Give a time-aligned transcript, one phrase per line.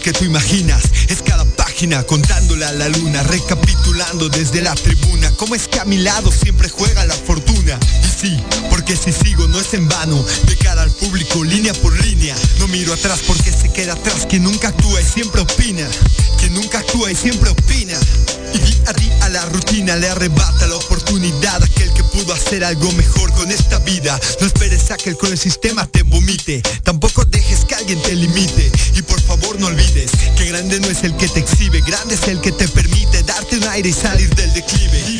[0.00, 5.30] que tú imaginas, es cada página contándole a la luna, recapitulando desde la tribuna.
[5.36, 7.78] ¿Cómo es que a mi lado siempre juega la fortuna?
[8.04, 8.36] Y sí,
[8.70, 12.36] porque si sigo no es en vano, de cara al público, línea por línea.
[12.58, 15.86] No miro atrás porque se queda atrás, quien nunca actúa y siempre opina.
[16.38, 17.98] Quien nunca actúa y siempre opina.
[18.54, 22.90] Y día a día la rutina le arrebata la oportunidad aquel que pudo hacer algo
[22.92, 24.18] mejor con esta vida.
[24.40, 26.62] No esperes a que con el sistema te vomite.
[26.82, 28.70] Tampoco dejes que alguien te limite.
[30.68, 33.64] Grande no es el que te exhibe, grande es el que te permite darte un
[33.68, 35.17] aire y salir del declive.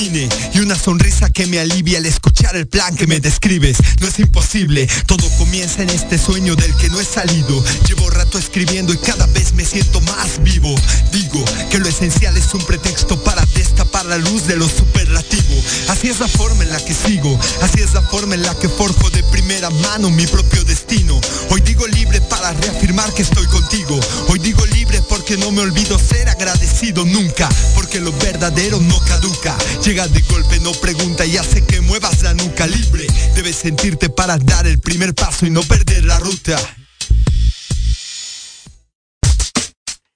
[0.00, 3.78] Y una sonrisa que me alivie al escuchar el plan que me describes.
[4.00, 7.62] No es imposible, todo comienza en este sueño del que no he salido.
[7.86, 10.74] Llevo rato escribiendo y cada vez me siento más vivo.
[11.12, 15.54] Digo que lo esencial es un pretexto para destapar la luz de lo superlativo.
[15.88, 18.68] Así es la forma en la que sigo, así es la forma en la que
[18.68, 21.20] forjo de primera mano mi propio destino.
[21.50, 23.98] Hoy digo libre para reafirmar que estoy contigo.
[24.28, 29.56] Hoy digo libre porque no me olvido ser agradecido nunca, porque lo verdadero no caduca.
[29.84, 33.06] Llega de golpe, no pregunta y hace que muevas la nuca libre.
[33.34, 36.58] Debes sentirte para dar el primer paso y no perder la ruta.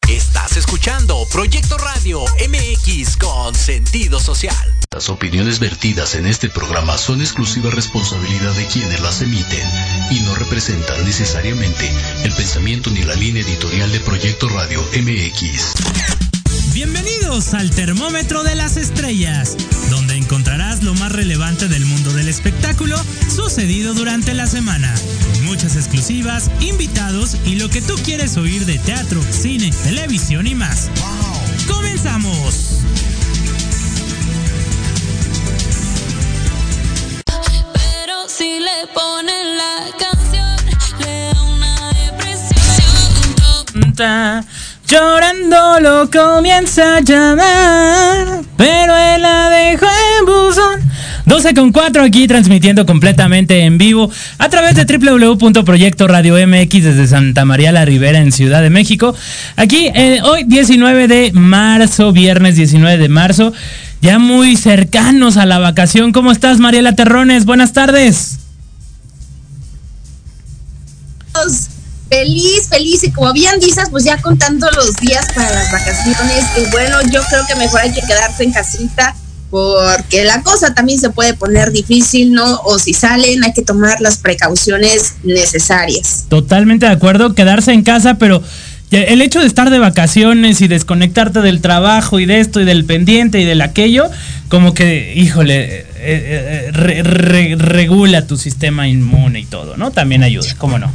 [0.09, 4.55] Estás escuchando Proyecto Radio MX con sentido social.
[4.93, 9.67] Las opiniones vertidas en este programa son exclusiva responsabilidad de quienes las emiten
[10.11, 11.91] y no representan necesariamente
[12.25, 15.75] el pensamiento ni la línea editorial de Proyecto Radio MX.
[16.75, 19.57] Bienvenidos al Termómetro de las Estrellas,
[19.91, 20.52] donde encontrarás
[20.83, 24.93] lo más relevante del mundo del espectáculo sucedido durante la semana.
[25.45, 30.91] Muchas exclusivas, invitados y lo que tú quieres oír de teatro, cine, televisión y más.
[31.69, 32.81] ¡Comenzamos!
[37.27, 40.57] Pero si le ponen la canción,
[41.01, 42.61] le da una depresión.
[44.93, 50.81] Llorando lo comienza a llamar, pero él la dejó en buzón.
[51.25, 57.07] 12 con 4 aquí transmitiendo completamente en vivo a través de www.proyecto radio MX desde
[57.07, 59.15] Santa María la Ribera en Ciudad de México.
[59.57, 63.55] Aquí eh, hoy 19 de marzo, viernes 19 de marzo,
[64.03, 66.13] ya muy cercanos a la vacación.
[66.13, 67.47] ¿Cómo estás Mariela Terrones?
[67.47, 68.41] Buenas tardes.
[72.13, 76.71] Feliz, feliz y como bien dices, pues ya contando los días para las vacaciones y
[76.71, 79.17] bueno, yo creo que mejor hay que quedarse en casita
[79.51, 82.61] porque la cosa también se puede poner difícil, ¿no?
[82.65, 86.25] O si salen hay que tomar las precauciones necesarias.
[86.29, 88.43] Totalmente de acuerdo, quedarse en casa, pero
[88.91, 92.85] el hecho de estar de vacaciones y desconectarte del trabajo y de esto y del
[92.85, 94.11] pendiente y del aquello,
[94.51, 99.93] como que, híjole, eh, eh, re- re- regula tu sistema inmune y todo, ¿no?
[99.93, 100.93] También ayuda, ¿cómo no?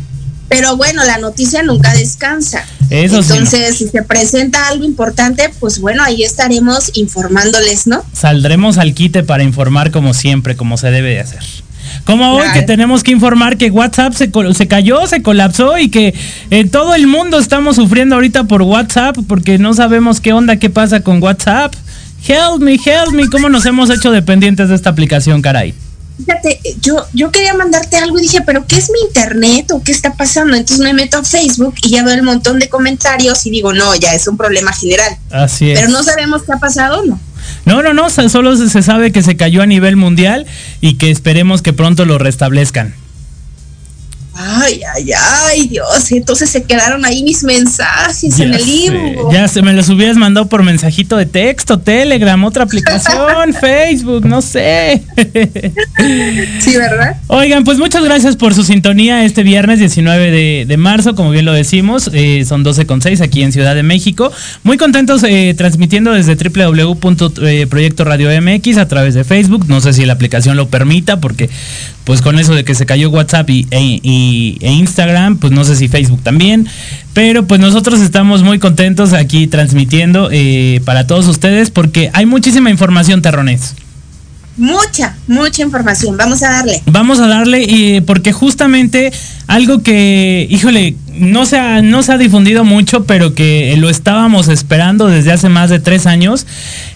[0.49, 2.65] Pero bueno, la noticia nunca descansa.
[2.89, 8.03] Eso sí, Entonces, si se presenta algo importante, pues bueno, ahí estaremos informándoles, ¿no?
[8.13, 11.43] Saldremos al quite para informar como siempre, como se debe de hacer.
[12.05, 12.59] Como hoy Claro.
[12.61, 16.13] que tenemos que informar que WhatsApp se, se cayó, se colapsó y que
[16.51, 20.69] eh, todo el mundo estamos sufriendo ahorita por WhatsApp porque no sabemos qué onda, qué
[20.69, 21.73] pasa con WhatsApp.
[22.25, 25.73] Help me, help me, ¿cómo nos hemos hecho dependientes de esta aplicación, caray?
[26.17, 29.91] Fíjate, yo, yo quería mandarte algo y dije, pero ¿qué es mi internet o qué
[29.91, 30.55] está pasando?
[30.55, 33.95] Entonces me meto a Facebook y ya veo el montón de comentarios y digo, no,
[33.95, 35.17] ya es un problema general.
[35.29, 35.79] Así es.
[35.79, 37.19] Pero no sabemos qué ha pasado, ¿no?
[37.65, 40.45] No, no, no, solo se sabe que se cayó a nivel mundial
[40.81, 42.95] y que esperemos que pronto lo restablezcan.
[44.39, 46.11] Ay, ay, ay, Dios.
[46.11, 49.31] Entonces se quedaron ahí mis mensajes en el libro.
[49.31, 54.41] Ya se me los hubieras mandado por mensajito de texto, Telegram, otra aplicación, Facebook, no
[54.41, 55.01] sé.
[56.59, 57.17] Sí, ¿verdad?
[57.27, 61.45] Oigan, pues muchas gracias por su sintonía este viernes 19 de, de marzo, como bien
[61.45, 64.31] lo decimos, eh, son 12.6 aquí en Ciudad de México.
[64.63, 69.65] Muy contentos eh, transmitiendo desde www.proyecto radio MX a través de Facebook.
[69.67, 71.49] No sé si la aplicación lo permita, porque
[72.07, 75.63] pues con eso de que se cayó WhatsApp y, e, y- e Instagram, pues no
[75.63, 76.67] sé si Facebook también.
[77.13, 82.69] Pero pues nosotros estamos muy contentos aquí transmitiendo eh, para todos ustedes porque hay muchísima
[82.69, 83.73] información, terrones.
[84.57, 86.17] mucha, mucha información.
[86.17, 86.81] Vamos a darle.
[86.85, 89.11] Vamos a darle y porque justamente
[89.47, 94.47] algo que, híjole, no se, ha, no se ha difundido mucho, pero que lo estábamos
[94.47, 96.45] esperando desde hace más de tres años,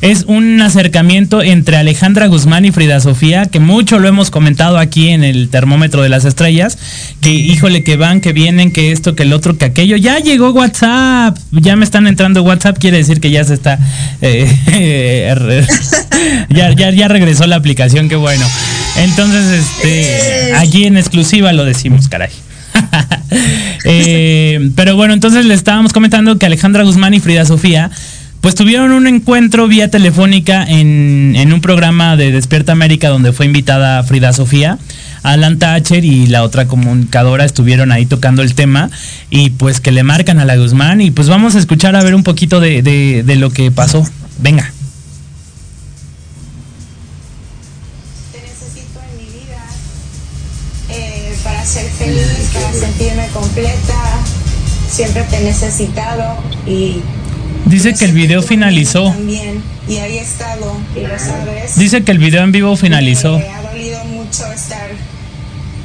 [0.01, 5.09] es un acercamiento entre Alejandra Guzmán y Frida Sofía, que mucho lo hemos comentado aquí
[5.09, 6.77] en el termómetro de las estrellas,
[7.21, 9.97] que híjole, que van, que vienen, que esto, que el otro, que aquello.
[9.97, 13.79] Ya llegó WhatsApp, ya me están entrando WhatsApp, quiere decir que ya se está...
[14.21, 14.47] Eh,
[16.49, 18.45] ya, ya, ya regresó la aplicación, qué bueno.
[18.97, 22.31] Entonces, este, aquí en exclusiva lo decimos, caray.
[23.83, 27.89] Eh, pero bueno, entonces le estábamos comentando que Alejandra Guzmán y Frida Sofía
[28.41, 33.45] pues tuvieron un encuentro vía telefónica en, en, un programa de Despierta América donde fue
[33.45, 34.77] invitada Frida Sofía.
[35.23, 38.89] Alan Thatcher y la otra comunicadora estuvieron ahí tocando el tema
[39.29, 42.15] y pues que le marcan a la Guzmán y pues vamos a escuchar a ver
[42.15, 44.03] un poquito de, de, de lo que pasó.
[44.39, 44.71] Venga.
[52.53, 54.19] Para sentirme completa.
[54.89, 56.35] Siempre te he necesitado
[56.65, 57.01] y...
[57.65, 59.11] Dice que el video finalizó.
[59.11, 61.77] También, y ahí he estado, y lo sabes.
[61.77, 63.37] Dice que el video en vivo finalizó.
[63.37, 64.89] Me ha dolido mucho estar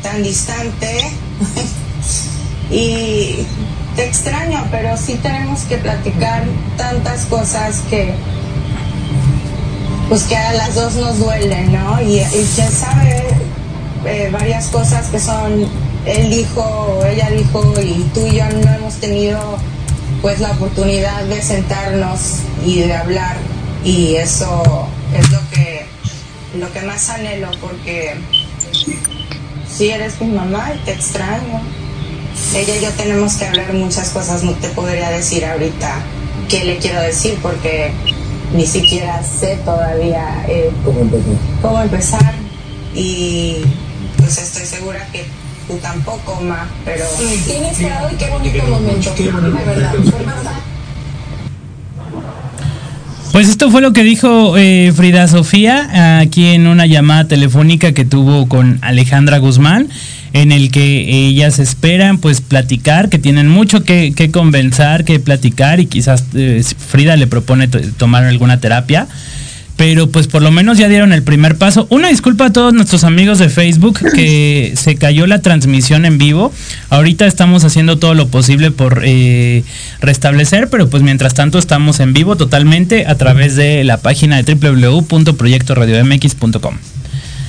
[0.03, 1.11] tan distante.
[2.71, 3.47] y
[3.95, 6.45] te extraño, pero sí tenemos que platicar
[6.77, 8.15] tantas cosas que
[10.09, 12.01] pues que a las dos nos duelen, ¿no?
[12.01, 13.25] Y, y quién sabe,
[14.05, 15.67] eh, varias cosas que son,
[16.07, 19.59] él dijo, ella dijo, y tú y yo no hemos tenido
[20.23, 23.37] pues la oportunidad de sentarnos y de hablar
[23.85, 25.87] y eso es lo que
[26.59, 28.15] lo que más anhelo porque
[29.69, 31.61] si eres mi mamá y te extraño
[32.55, 35.99] ella y yo tenemos que hablar muchas cosas no te podría decir ahorita
[36.49, 37.93] qué le quiero decir porque
[38.55, 41.35] ni siquiera sé todavía eh, ¿Cómo empezar?
[41.63, 42.35] cómo empezar
[42.95, 43.57] y
[44.19, 45.27] pues estoy segura que
[45.67, 47.05] tú tampoco, Ma, pero...
[47.21, 49.31] Y qué bonito momento, de
[49.65, 49.93] verdad.
[53.33, 58.07] Pues esto fue lo que dijo eh, Frida Sofía aquí en una llamada telefónica que
[58.07, 59.89] tuvo con Alejandra Guzmán,
[60.33, 65.81] en el que ellas esperan pues platicar, que tienen mucho que, que convencer, que platicar
[65.81, 69.07] y quizás eh, Frida le propone tomar alguna terapia
[69.77, 71.87] pero pues por lo menos ya dieron el primer paso.
[71.91, 76.53] Una disculpa a todos nuestros amigos de Facebook que se cayó la transmisión en vivo.
[76.89, 79.65] Ahorita estamos haciendo todo lo posible por eh,
[80.01, 84.55] restablecer, pero pues mientras tanto estamos en vivo totalmente a través de la página de
[84.55, 86.96] www.proyectoradiomx.com.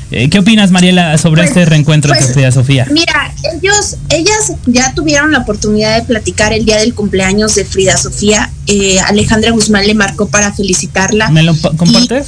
[0.10, 2.88] Eh, ¿Qué opinas, Mariela, sobre Pues, este reencuentro pues, de Frida Sofía?
[2.92, 7.98] Mira, ellos, ellas ya tuvieron la oportunidad de platicar el día del cumpleaños de Frida
[7.98, 8.50] Sofía.
[8.68, 11.30] Eh, Alejandra Guzmán le marcó para felicitarla.
[11.30, 12.28] ¿Me lo pa- compartes?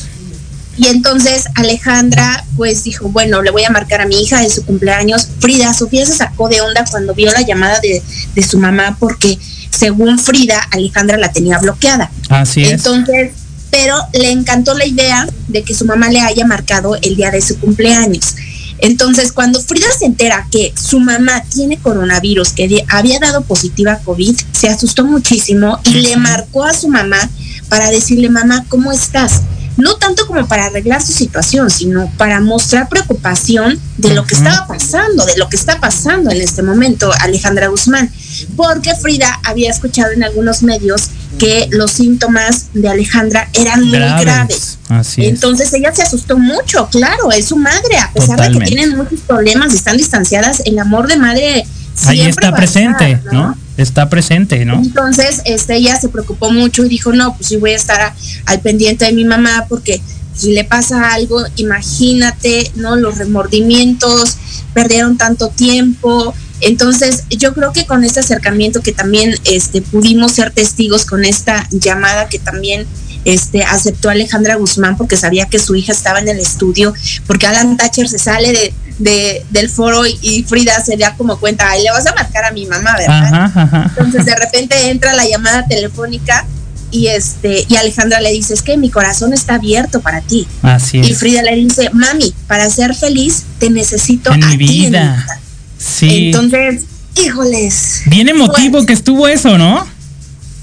[0.77, 4.63] Y entonces Alejandra pues dijo, bueno, le voy a marcar a mi hija de su
[4.65, 5.27] cumpleaños.
[5.39, 8.01] Frida Sofía se sacó de onda cuando vio la llamada de,
[8.35, 9.37] de su mamá porque
[9.71, 12.11] según Frida, Alejandra la tenía bloqueada.
[12.29, 12.71] Así es.
[12.71, 13.31] Entonces,
[13.71, 17.41] pero le encantó la idea de que su mamá le haya marcado el día de
[17.41, 18.35] su cumpleaños.
[18.81, 23.99] Entonces, cuando Frida se entera que su mamá tiene coronavirus, que había dado positiva a
[23.99, 27.29] COVID, se asustó muchísimo y le marcó a su mamá
[27.67, 29.41] para decirle, mamá, ¿cómo estás?
[29.79, 34.67] No tanto como para arreglar su situación, sino para mostrar preocupación de lo que estaba
[34.67, 38.11] pasando, de lo que está pasando en este momento, Alejandra Guzmán.
[38.55, 44.79] Porque Frida había escuchado en algunos medios que los síntomas de Alejandra eran muy Graves.
[44.89, 45.29] Así es.
[45.29, 49.21] Entonces ella se asustó mucho, claro, es su madre, a pesar de que tienen muchos
[49.21, 51.65] problemas y están distanciadas, el amor de madre
[52.05, 53.57] Ahí está presente, estar, ¿no?
[53.77, 54.75] Está presente, ¿no?
[54.75, 58.15] Entonces, este, ella se preocupó mucho y dijo, no, pues sí voy a estar a-
[58.45, 60.01] al pendiente de mi mamá porque
[60.35, 62.95] si le pasa algo, imagínate, ¿no?
[62.95, 64.37] Los remordimientos,
[64.73, 66.33] perdieron tanto tiempo.
[66.61, 71.67] Entonces, yo creo que con este acercamiento que también este, pudimos ser testigos con esta
[71.71, 72.85] llamada que también
[73.25, 76.93] este, aceptó Alejandra Guzmán porque sabía que su hija estaba en el estudio,
[77.27, 81.37] porque Alan Thatcher se sale de, de- del foro y, y Frida se da como
[81.39, 83.33] cuenta, ay, le vas a marcar a mi mamá, ¿verdad?
[83.45, 83.91] Ajá, ajá.
[83.97, 86.45] Entonces de repente entra la llamada telefónica
[86.91, 90.47] y este y Alejandra le dice, es que mi corazón está abierto para ti.
[90.63, 91.19] Así Y es.
[91.19, 95.01] Frida le dice, mami, para ser feliz te necesito En a mi ti en vida.
[95.25, 95.39] vida".
[95.77, 96.25] Sí.
[96.27, 96.83] Entonces,
[97.15, 99.85] híjoles, Bien emotivo que estuvo eso, ¿no?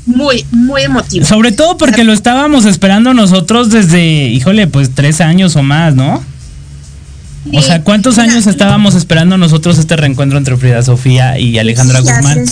[0.07, 1.27] Muy, muy emotivo.
[1.27, 6.23] Sobre todo porque lo estábamos esperando nosotros desde, híjole, pues tres años o más, ¿no?
[7.53, 12.01] O sea, ¿cuántos Mira, años estábamos esperando nosotros este reencuentro entre Frida Sofía y Alejandra
[12.01, 12.45] Sí, Guzmán?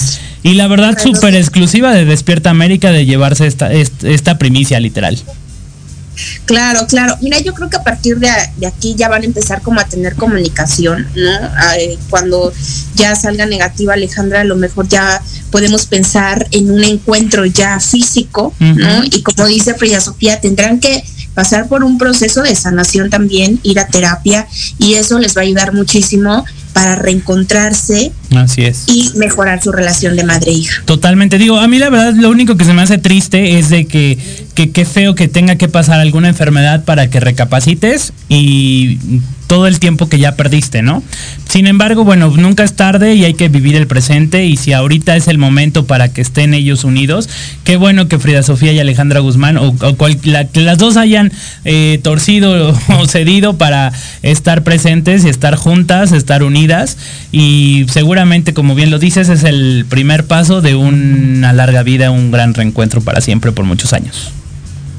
[0.45, 5.19] Y la verdad, súper exclusiva de Despierta América de llevarse esta, est- esta primicia, literal.
[6.45, 7.17] Claro, claro.
[7.21, 9.85] Mira, yo creo que a partir de, de aquí ya van a empezar como a
[9.85, 11.33] tener comunicación, ¿no?
[11.79, 12.53] Eh, cuando
[12.95, 18.55] ya salga negativa Alejandra, a lo mejor ya podemos pensar en un encuentro ya físico,
[18.59, 19.05] ¿no?
[19.05, 23.79] Y como dice Frida Sofía, tendrán que pasar por un proceso de sanación también, ir
[23.79, 24.47] a terapia,
[24.79, 28.85] y eso les va a ayudar muchísimo para reencontrarse Así es.
[28.89, 30.83] y mejorar su relación de madre e hija.
[30.85, 31.39] Totalmente.
[31.39, 34.19] Digo, a mí la verdad lo único que se me hace triste es de que
[34.55, 38.99] que qué feo que tenga que pasar alguna enfermedad para que recapacites y
[39.47, 41.03] todo el tiempo que ya perdiste, ¿no?
[41.55, 45.15] Sin embargo, bueno, nunca es tarde y hay que vivir el presente y si ahorita
[45.15, 47.29] es el momento para que estén ellos unidos,
[47.63, 51.31] qué bueno que Frida Sofía y Alejandra Guzmán o, cual- que las dos hayan
[51.65, 53.93] eh, torcido o cedido para
[54.23, 56.97] estar presentes y estar juntas, estar unidas
[57.31, 62.33] y seguramente, como bien lo dices, es el primer paso de una larga vida, un
[62.33, 64.33] gran reencuentro para siempre por muchos años.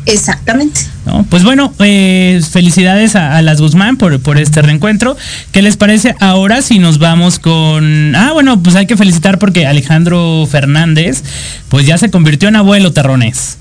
[0.06, 0.82] Exactamente.
[1.06, 1.26] ¿no?
[1.30, 5.16] Pues bueno, eh, felicidades a, a las Guzmán por, por este reencuentro.
[5.52, 8.16] ¿Qué les parece ahora si nos vamos con...
[8.16, 11.24] Ah, bueno, pues hay que felicitar porque Alejandro Fernández
[11.70, 13.58] pues ya se convirtió en abuelo terrones.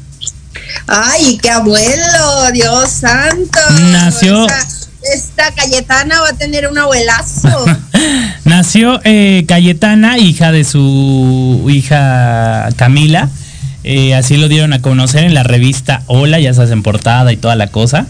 [0.87, 3.59] Ay, qué abuelo, Dios santo.
[3.93, 4.67] Nació- Esta,
[5.15, 7.49] esta Cayetana va a tener un abuelazo.
[8.45, 13.29] Nació eh, Cayetana, hija de su hija Camila.
[13.85, 17.37] Eh, así lo dieron a conocer en la revista Hola, ya se hacen portada y
[17.37, 18.07] toda la cosa.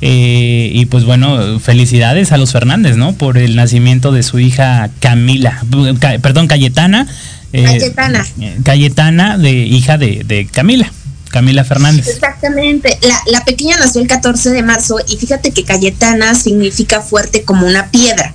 [0.00, 3.12] Eh, y pues bueno, felicidades a los Fernández, ¿no?
[3.14, 5.62] Por el nacimiento de su hija Camila,
[6.00, 7.06] Ca- perdón, Cayetana.
[7.52, 8.26] eh, Cayetana.
[8.40, 10.90] eh, Cayetana, de hija de, de Camila,
[11.30, 12.08] Camila Fernández.
[12.08, 12.98] Exactamente.
[13.02, 17.66] La, la pequeña nació el 14 de marzo y fíjate que Cayetana significa fuerte como
[17.66, 18.34] una piedra.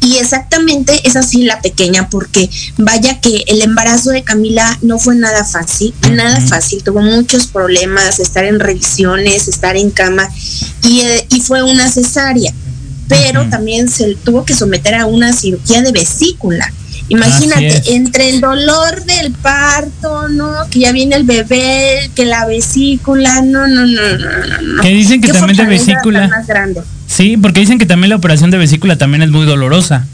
[0.00, 5.14] Y exactamente es así la pequeña porque vaya que el embarazo de Camila no fue
[5.14, 6.82] nada fácil, nada fácil.
[6.82, 10.28] Tuvo muchos problemas, estar en revisiones, estar en cama
[10.82, 12.52] y, eh, y fue una cesárea.
[13.08, 16.72] Pero también se tuvo que someter a una cirugía de vesícula.
[17.08, 20.52] Imagínate, entre el dolor del parto, ¿no?
[20.70, 24.82] Que ya viene el bebé, que la vesícula, no, no, no, no, no.
[24.82, 26.28] Que dicen que también de vesícula.
[26.28, 26.82] más grande.
[27.06, 30.06] Sí, porque dicen que también la operación de vesícula también es muy dolorosa.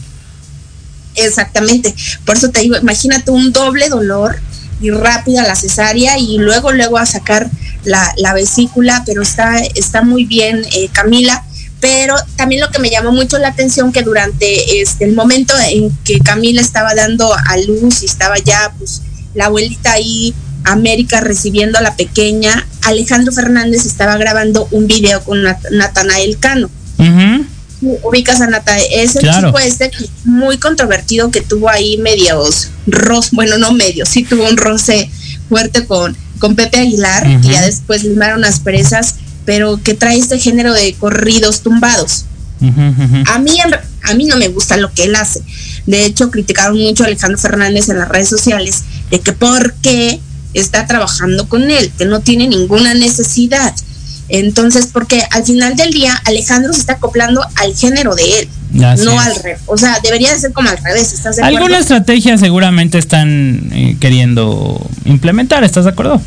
[1.14, 1.95] Exactamente.
[2.25, 4.38] Por eso te digo, imagínate un doble dolor
[4.80, 7.50] y rápida la cesárea y luego, luego a sacar
[7.85, 11.45] la, la vesícula, pero está, está muy bien, eh, Camila.
[11.80, 15.97] Pero también lo que me llamó mucho la atención que durante este, el momento en
[16.04, 19.02] que Camila estaba dando a luz y estaba ya pues
[19.35, 25.42] la abuelita ahí, América recibiendo a la pequeña, Alejandro Fernández estaba grabando un video con
[25.42, 26.68] Nat- Natanael Cano
[28.02, 29.49] ubicas a Nata, es el Claro.
[29.49, 34.49] chico este que- muy controvertido que tuvo ahí medios ros, bueno, no medios, sí tuvo
[34.49, 35.08] un roce
[35.49, 37.49] fuerte con, con Pepe Aguilar Ujú.
[37.49, 39.14] y ya después limaron las presas,
[39.49, 42.26] pero que trae este género de corridos tumbados.
[42.61, 43.57] A mí,
[44.02, 45.40] a mí no me gusta lo que él hace.
[45.87, 50.21] De hecho, criticaron mucho a Alejandro Fernández en las redes sociales de que por qué
[50.52, 53.75] está trabajando con él, que no tiene ninguna necesidad.
[54.28, 59.02] Entonces, porque al final del día Alejandro se está acoplando al género de él, Así
[59.07, 59.28] no es.
[59.28, 59.61] al revés.
[59.64, 61.64] O sea, debería de ser como al revés, ¿estás de acuerdo?
[61.64, 66.21] Alguna estrategia seguramente están eh, queriendo implementar, ¿estás de acuerdo?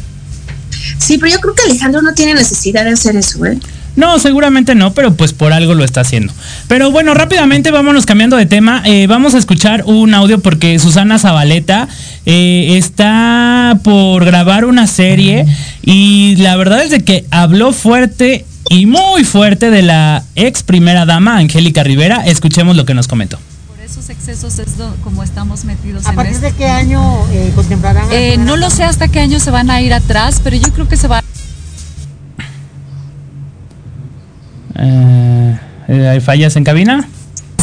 [0.97, 3.57] Sí, pero yo creo que Alejandro no tiene necesidad de hacer eso, ¿eh?
[3.95, 6.33] No, seguramente no, pero pues por algo lo está haciendo.
[6.67, 8.81] Pero bueno, rápidamente vámonos cambiando de tema.
[8.85, 11.89] Eh, vamos a escuchar un audio porque Susana Zabaleta
[12.25, 15.45] eh, está por grabar una serie
[15.83, 21.05] y la verdad es de que habló fuerte y muy fuerte de la ex primera
[21.05, 22.23] dama Angélica Rivera.
[22.25, 23.39] Escuchemos lo que nos comentó.
[24.11, 26.45] Excesos es do- como estamos metidos ¿A en partir esto.
[26.47, 27.01] de qué año
[27.31, 28.07] eh, contemplarán?
[28.09, 30.71] la Eh, no lo sé hasta qué año se van a ir atrás, pero yo
[30.73, 31.21] creo que se va
[34.75, 37.07] Eh, eh, ¿Hay fallas en cabina?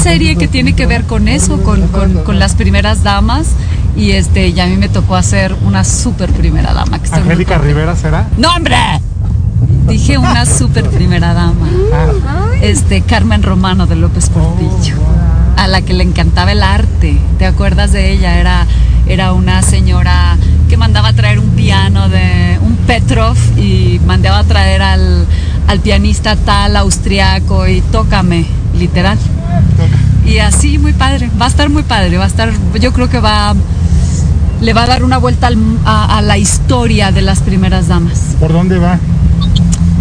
[0.03, 3.49] serie que tiene que ver con eso, con, con- con las primeras damas.
[3.97, 7.01] Y este, y a mí me tocó hacer una super primera dama.
[7.03, 7.59] Que Angélica.
[7.59, 8.29] Rivera será.
[8.39, 8.77] ¡No, hombre!
[9.89, 11.69] Dije una super primera dama.
[12.63, 14.95] Este, Carmen Romano de López Portillo.
[15.59, 17.19] A la que le encantaba el arte.
[17.39, 18.39] ¿Te acuerdas de ella?
[18.39, 18.67] Era,
[19.07, 20.37] era una señora
[20.69, 25.27] que mandaba a traer un piano de un Petrov y mandaba a traer al,
[25.67, 28.47] al pianista tal austriaco y tócame,
[28.79, 29.19] literal.
[30.25, 31.31] Y así, muy padre.
[31.41, 32.17] Va a estar muy padre.
[32.19, 32.51] Va a estar,
[32.81, 33.55] yo creo que va,
[34.61, 38.37] le va a dar una vuelta al- a, a la historia de las primeras damas.
[38.39, 38.99] ¿Por dónde va?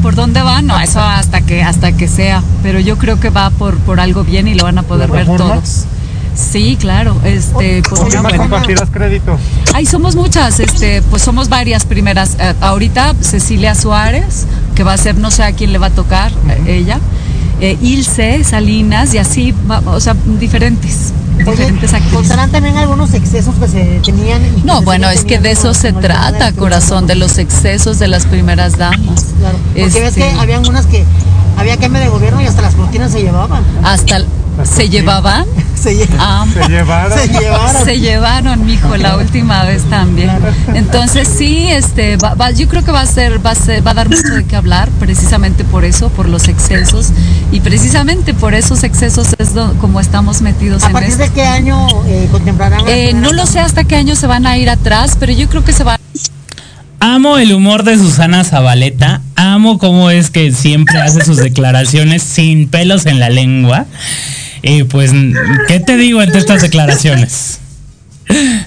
[0.07, 0.61] ¿Por dónde va?
[0.61, 2.41] No, eso hasta que hasta que sea.
[2.63, 5.25] Pero yo creo que va por, por algo bien y lo van a poder ver
[5.25, 5.83] todos.
[6.33, 7.19] Sí, claro.
[7.25, 9.37] Este, pues, ¿Por qué no, más compartirás crédito?
[9.73, 12.37] Ay, somos muchas, este, pues somos varias primeras.
[12.39, 14.45] Eh, ahorita Cecilia Suárez,
[14.75, 16.31] que va a ser, no sé a quién le va a tocar,
[16.65, 17.01] ella.
[17.59, 19.53] Eh, Ilse, Salinas y así,
[19.87, 21.11] o sea, diferentes.
[21.37, 24.41] Diferentes ¿Contarán también algunos excesos que se tenían?
[24.63, 28.77] no, bueno, es que de eso se trata, corazón, de los excesos de las primeras
[28.77, 29.25] damas.
[29.39, 31.05] Claro, porque ves que este habían unas que
[31.57, 33.63] había cambio de gobierno y hasta las cortinas se llevaban.
[33.83, 34.21] Hasta
[34.63, 35.45] se llevaban.
[35.75, 37.19] se, ah, se, llevaron.
[37.19, 37.85] Se llevaron.
[37.85, 40.31] Se llevaron, mijo, la última vez también.
[40.73, 43.93] Entonces sí, este, va, yo creo que va a ser, va a ser, va a
[43.93, 47.09] dar mucho de qué hablar, precisamente por eso, por los excesos
[47.51, 51.87] y precisamente por esos excesos es como estamos metidos ¿A en partir de qué año
[52.05, 52.81] eh, contemplarán?
[52.87, 55.63] Eh, no lo sé hasta qué año se van a ir atrás, pero yo creo
[55.63, 55.97] que se va.
[57.09, 59.21] Amo el humor de Susana Zabaleta.
[59.37, 63.85] Amo cómo es que siempre hace sus declaraciones sin pelos en la lengua.
[64.61, 65.11] Y pues,
[65.69, 67.59] ¿qué te digo ante estas declaraciones?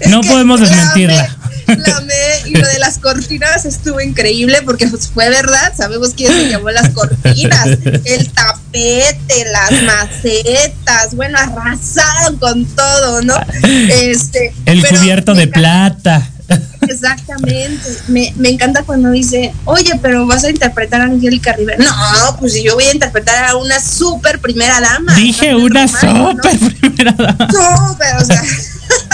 [0.09, 1.37] no podemos desmentirla.
[1.67, 2.03] La
[2.47, 6.71] y lo de las cortinas estuvo increíble porque pues, fue verdad, sabemos quién se llevó
[6.71, 13.35] las cortinas, el tapete, las macetas, bueno, arrasaron con todo, ¿no?
[13.63, 16.30] Este, el cubierto de plata.
[16.91, 17.89] Exactamente.
[18.09, 21.79] Me, me, encanta cuando dice, oye, pero vas a interpretar a Angélica Rivera.
[21.79, 25.15] No, pues yo voy a interpretar a una super primera dama.
[25.15, 27.49] Dije una super primera dama.
[27.49, 28.43] Súper, o sea.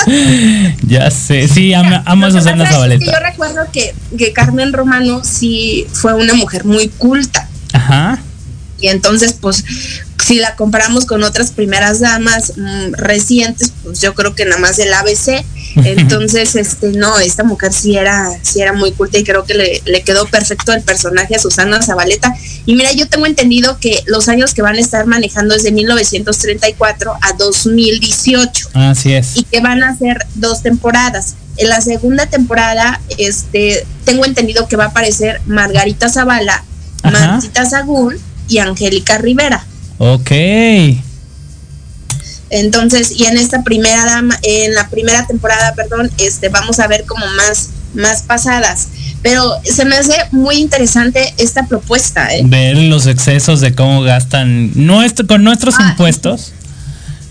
[0.87, 3.04] ya sé, sí, amo, amo a Susana Zabaleta.
[3.04, 7.47] yo recuerdo que, que Carmen Romano sí fue una mujer muy culta.
[7.75, 8.19] Ajá.
[8.80, 9.65] Y entonces, pues,
[10.25, 14.78] si la comparamos con otras primeras damas mm, recientes, pues yo creo que nada más
[14.78, 15.45] el ABC.
[15.84, 19.82] Entonces, este, no, esta mujer sí era, sí era muy culta y creo que le,
[19.84, 22.34] le, quedó perfecto el personaje a Susana Zabaleta.
[22.65, 25.73] Y mira, yo tengo entendido que los años que van a estar manejando es de
[25.73, 28.71] 1934 a 2018.
[28.75, 29.36] Así es.
[29.36, 31.34] Y que van a ser dos temporadas.
[31.58, 36.65] En la segunda temporada, este, tengo entendido que va a aparecer Margarita Zavala,
[37.02, 38.17] Martita Sagún
[38.49, 39.65] y Angélica Rivera.
[39.99, 40.30] Ok.
[42.60, 47.04] Entonces, y en esta primera dama, en la primera temporada, perdón, este, vamos a ver
[47.04, 48.88] como más, más pasadas.
[49.23, 52.34] Pero se me hace muy interesante esta propuesta.
[52.34, 52.42] ¿eh?
[52.45, 55.88] Ver los excesos de cómo gastan nuestro, con nuestros ah.
[55.90, 56.52] impuestos.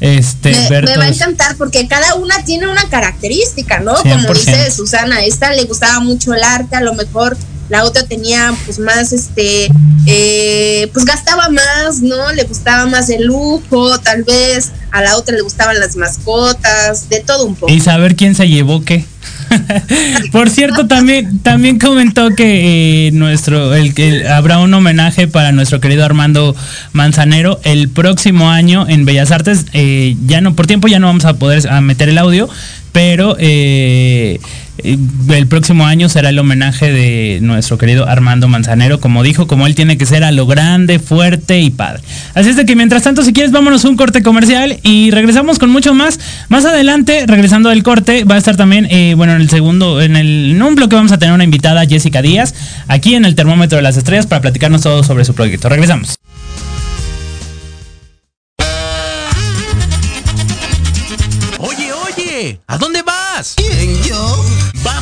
[0.01, 3.95] Este, me, me va a encantar porque cada una tiene una característica, ¿no?
[3.95, 7.37] Como dice Susana, esta le gustaba mucho el arte, a lo mejor
[7.69, 9.69] la otra tenía pues más este
[10.05, 15.35] eh, pues gastaba más no le gustaba más el lujo tal vez a la otra
[15.35, 17.71] le gustaban las mascotas de todo un poco.
[17.71, 19.05] Y saber quién se llevó qué.
[20.31, 25.81] Por cierto también también comentó que eh, nuestro el que habrá un homenaje para nuestro
[25.81, 26.55] querido Armando
[26.93, 29.65] Manzanero el próximo año en Bellas Artes.
[29.73, 32.47] Eh, ya no por tiempo ya no vamos a poder a meter el audio
[32.95, 34.39] pero eh,
[34.77, 39.75] el próximo año será el homenaje de nuestro querido Armando Manzanero, como dijo, como él
[39.75, 42.01] tiene que ser a lo grande, fuerte y padre.
[42.33, 45.59] Así es de que mientras tanto, si quieres, vámonos a un corte comercial y regresamos
[45.59, 46.19] con mucho más.
[46.49, 50.15] Más adelante, regresando del corte, va a estar también, eh, bueno, en el segundo, en
[50.15, 52.53] el en un bloque vamos a tener una invitada, Jessica Díaz,
[52.87, 55.69] aquí en el Termómetro de las Estrellas para platicarnos todo sobre su proyecto.
[55.69, 56.15] Regresamos.
[61.59, 63.55] Oye, oye, ¿a dónde vas?
[63.55, 63.84] ¿Quién, yo?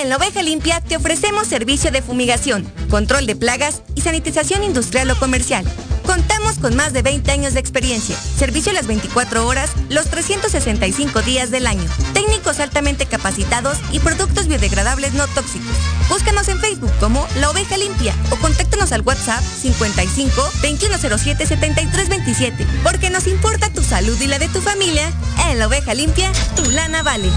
[0.00, 5.10] En la Oveja Limpia te ofrecemos servicio de fumigación, control de plagas y sanitización industrial
[5.10, 5.62] o comercial.
[6.06, 11.50] Contamos con más de 20 años de experiencia, servicio las 24 horas, los 365 días
[11.50, 11.84] del año,
[12.14, 15.76] técnicos altamente capacitados y productos biodegradables no tóxicos.
[16.08, 23.10] Búscanos en Facebook como La Oveja Limpia o contáctanos al WhatsApp 55 2107 7327, porque
[23.10, 25.12] nos importa tu salud y la de tu familia.
[25.50, 27.28] En La Oveja Limpia, tu lana vale.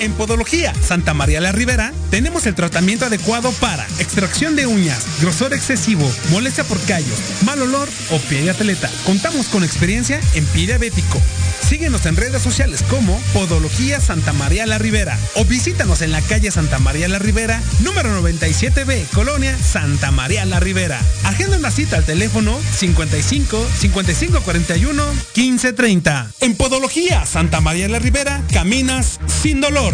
[0.00, 5.54] En Podología Santa María la Ribera tenemos el tratamiento adecuado para extracción de uñas, grosor
[5.54, 8.90] excesivo, molestia por callos, mal olor o pie de atleta.
[9.04, 11.20] Contamos con experiencia en pie diabético.
[11.68, 16.50] Síguenos en redes sociales como Podología Santa María la Ribera o visítanos en la calle
[16.50, 21.00] Santa María la Ribera, número 97B, Colonia Santa María la Ribera.
[21.24, 25.02] Agenda una cita al teléfono 55 55 41
[25.32, 26.30] 15 30.
[26.40, 29.93] En Podología Santa María la Ribera caminas sin dolor.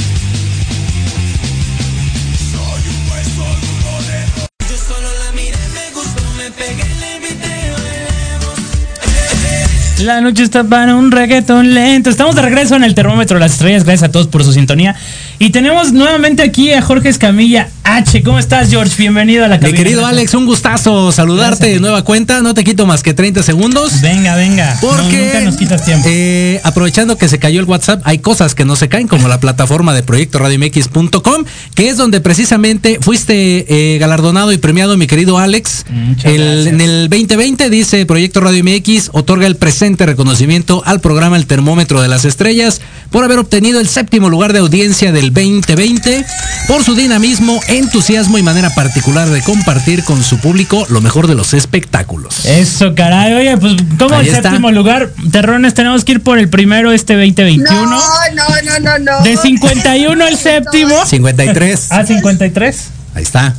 [10.03, 12.09] La noche está para un reggaetón lento.
[12.09, 13.83] Estamos de regreso en el termómetro de las estrellas.
[13.83, 14.95] Gracias a todos por su sintonía.
[15.37, 18.21] Y tenemos nuevamente aquí a Jorge Escamilla H.
[18.23, 18.93] ¿Cómo estás, George?
[18.97, 19.77] Bienvenido a la Mi cabina.
[19.77, 22.39] querido Alex, un gustazo saludarte de nueva cuenta.
[22.41, 24.01] No te quito más que 30 segundos.
[24.01, 24.77] Venga, venga.
[24.79, 26.07] Porque No, nunca nos quitas tiempo.
[26.09, 29.39] eh, aprovechando que se cayó el WhatsApp, hay cosas que no se caen, como la
[29.39, 33.65] plataforma de Proyecto RadioMX.com, que es donde precisamente fuiste
[33.95, 35.85] eh, galardonado y premiado, mi querido Alex.
[36.23, 41.47] El- en el 2020 dice Proyecto Radio MX otorga el presente reconocimiento al programa El
[41.47, 46.25] Termómetro de las Estrellas por haber obtenido el séptimo lugar de audiencia del 2020
[46.67, 51.35] por su dinamismo, entusiasmo y manera particular de compartir con su público lo mejor de
[51.35, 52.45] los espectáculos.
[52.45, 53.33] Eso, caray.
[53.33, 53.73] Oye, pues,
[54.11, 54.49] Ahí el está.
[54.49, 57.85] séptimo lugar, Terrones, tenemos que ir por el primero este 2021.
[57.85, 57.99] No,
[58.35, 59.23] no, no, no, no.
[59.23, 61.05] De 51 el séptimo.
[61.05, 61.87] 53.
[61.91, 62.87] Ah, 53.
[63.15, 63.55] Ahí está.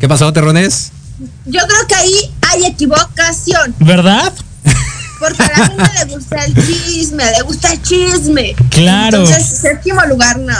[0.00, 0.90] ¿Qué pasó, Terrones?
[1.46, 3.74] Yo creo que ahí hay equivocación.
[3.78, 4.32] ¿Verdad?
[5.22, 8.56] Porque a la gente le gusta el chisme, le gusta el chisme.
[8.70, 9.18] Claro.
[9.18, 10.52] Entonces, séptimo lugar, no.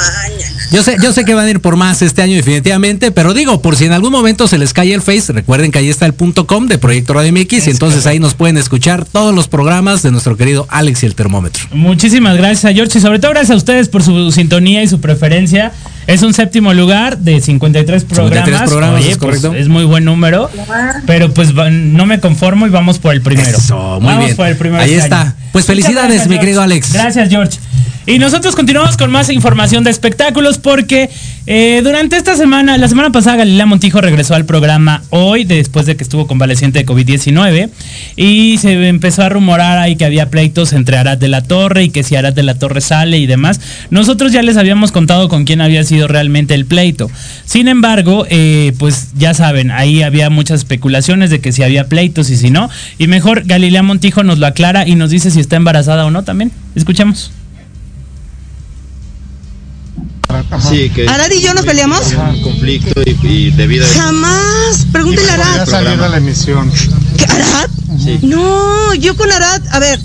[0.70, 3.60] Yo sé, yo sé que van a ir por más este año definitivamente, pero digo,
[3.60, 6.14] por si en algún momento se les cae el Face, recuerden que ahí está el
[6.14, 10.02] punto com de Proyecto Radio MX y entonces ahí nos pueden escuchar todos los programas
[10.02, 11.64] de nuestro querido Alex y el termómetro.
[11.72, 15.00] Muchísimas gracias a George y sobre todo gracias a ustedes por su sintonía y su
[15.00, 15.72] preferencia.
[16.06, 18.44] Es un séptimo lugar de 53 programas.
[18.44, 19.54] 53 programas, Oye, es pues, correcto.
[19.58, 20.50] es muy buen número.
[21.06, 23.48] Pero pues no me conformo y vamos por el primero.
[23.56, 24.36] Eso, muy vamos bien.
[24.36, 24.82] por el primero.
[24.82, 25.20] Ahí este está.
[25.22, 25.34] año.
[25.52, 26.40] Pues felicidades, gracias, mi George.
[26.46, 26.92] querido Alex.
[26.92, 27.58] Gracias, George.
[28.04, 31.08] Y nosotros continuamos con más información de espectáculos porque
[31.46, 35.96] eh, durante esta semana, la semana pasada Galilea Montijo regresó al programa hoy después de
[35.96, 37.70] que estuvo convaleciente de COVID-19
[38.16, 41.90] y se empezó a rumorar ahí que había pleitos entre Arad de la Torre y
[41.90, 43.60] que si Arad de la Torre sale y demás.
[43.90, 47.08] Nosotros ya les habíamos contado con quién había sido realmente el pleito.
[47.44, 52.30] Sin embargo, eh, pues ya saben, ahí había muchas especulaciones de que si había pleitos
[52.30, 52.68] y si no.
[52.98, 56.24] Y mejor Galilea Montijo nos lo aclara y nos dice si está embarazada o no
[56.24, 56.50] también.
[56.74, 57.32] Escuchemos.
[60.68, 62.00] Sí, que ¿Arad y yo nos peleamos?
[62.42, 64.86] conflicto y, y debido a Jamás.
[64.92, 65.68] Pregúntele a Arad.
[65.68, 66.70] salido la emisión.
[67.16, 67.68] ¿Qué, ¿Arad?
[68.22, 70.00] No, yo con Arad, a ver,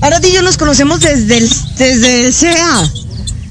[0.00, 2.90] Arad y yo nos conocemos desde el, desde el CEA.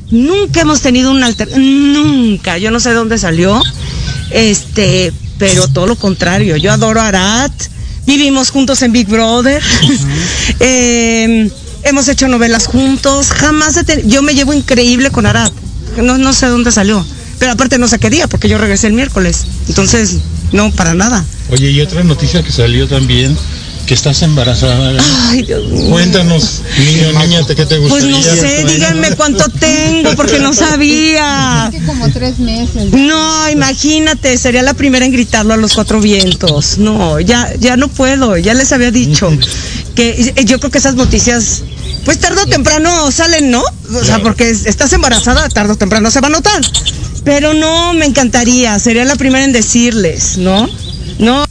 [0.10, 1.50] Nunca hemos tenido un alter...
[1.58, 2.58] Nunca.
[2.58, 3.62] Yo no sé dónde salió.
[4.32, 6.56] Este, pero todo lo contrario.
[6.56, 7.52] Yo adoro a Arad.
[8.06, 9.62] Vivimos juntos en Big Brother.
[10.60, 11.52] Eh,
[11.84, 13.32] hemos hecho novelas juntos.
[13.32, 14.08] Jamás he tenido...
[14.08, 15.52] Yo me llevo increíble con Arad.
[16.02, 17.06] No, no sé dónde salió.
[17.40, 19.46] Pero aparte no sé qué día, porque yo regresé el miércoles.
[19.68, 20.18] Entonces,
[20.52, 21.24] no, para nada.
[21.52, 23.38] Oye, y otra noticia que salió también,
[23.86, 24.98] que estás embarazada.
[25.30, 25.92] Ay, Dios mío.
[25.92, 28.18] Cuéntanos, niño, niña, ¿qué te Pues gustaría?
[28.18, 31.72] no sé, díganme cuánto tengo, porque no sabía.
[31.86, 32.92] como tres meses.
[32.92, 36.80] No, imagínate, sería la primera en gritarlo a los cuatro vientos.
[36.80, 39.30] No, ya, ya no puedo, ya les había dicho
[39.96, 41.62] que yo creo que esas noticias,
[42.08, 43.62] pues tarde o temprano salen, ¿no?
[43.62, 46.62] O sea, porque es- estás embarazada, tarde o temprano se va a notar.
[47.26, 50.70] Pero no, me encantaría, sería la primera en decirles, ¿no?
[51.20, 51.46] No.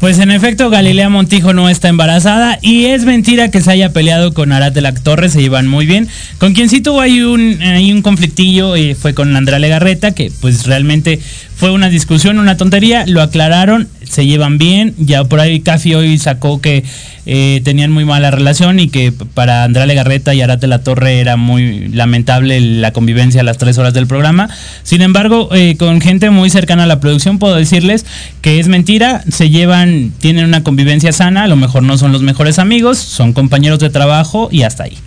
[0.00, 4.34] Pues en efecto, Galilea Montijo no está embarazada y es mentira que se haya peleado
[4.34, 6.08] con Arad de la Torre, se llevan muy bien.
[6.38, 10.32] Con quien sí tuvo ahí un, ahí un conflictillo eh, fue con Andrea Legarreta, que
[10.40, 11.20] pues realmente
[11.56, 16.18] fue una discusión, una tontería, lo aclararon, se llevan bien, ya por ahí Cafi hoy
[16.18, 16.82] sacó que
[17.26, 21.20] eh, tenían muy mala relación y que para Andrea Legarreta y Arad de la Torre
[21.20, 24.48] era muy lamentable la convivencia a las tres horas del programa.
[24.82, 28.06] Sin embargo, eh, con gente muy cercana a la producción puedo decirles
[28.40, 32.22] que es mentira, se llevan, tienen una convivencia sana, a lo mejor no son los
[32.22, 34.98] mejores amigos, son compañeros de trabajo y hasta ahí.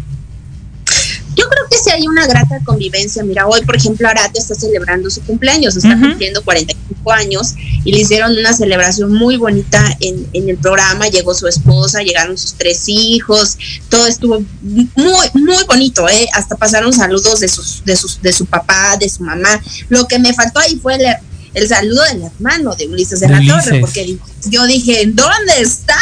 [1.45, 3.23] Yo creo que sí hay una grata convivencia.
[3.23, 7.53] Mira, hoy, por ejemplo, Arate está celebrando su cumpleaños, está cumpliendo 45 años
[7.83, 11.07] y le hicieron una celebración muy bonita en, en el programa.
[11.07, 13.57] Llegó su esposa, llegaron sus tres hijos,
[13.89, 16.27] todo estuvo muy, muy bonito, ¿eh?
[16.33, 19.61] Hasta pasaron saludos de, sus, de, sus, de su papá, de su mamá.
[19.89, 21.05] Lo que me faltó ahí fue el,
[21.53, 23.65] el saludo del hermano de Ulises de, De la Ulises.
[23.65, 24.17] Torre, porque
[24.49, 25.99] yo dije, ¿dónde está?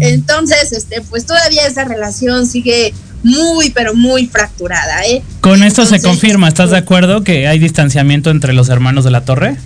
[0.00, 5.22] Entonces, este, pues todavía esa relación sigue muy, pero muy fracturada, ¿eh?
[5.40, 9.24] Con esto se confirma, ¿estás de acuerdo que hay distanciamiento entre los hermanos de la
[9.24, 9.56] torre?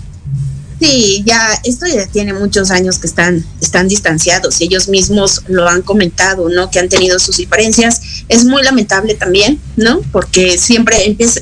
[0.81, 5.69] Sí, ya, esto ya tiene muchos años que están, están distanciados y ellos mismos lo
[5.69, 6.71] han comentado, ¿no?
[6.71, 8.01] Que han tenido sus diferencias.
[8.29, 10.01] Es muy lamentable también, ¿no?
[10.13, 11.41] Porque siempre empieza,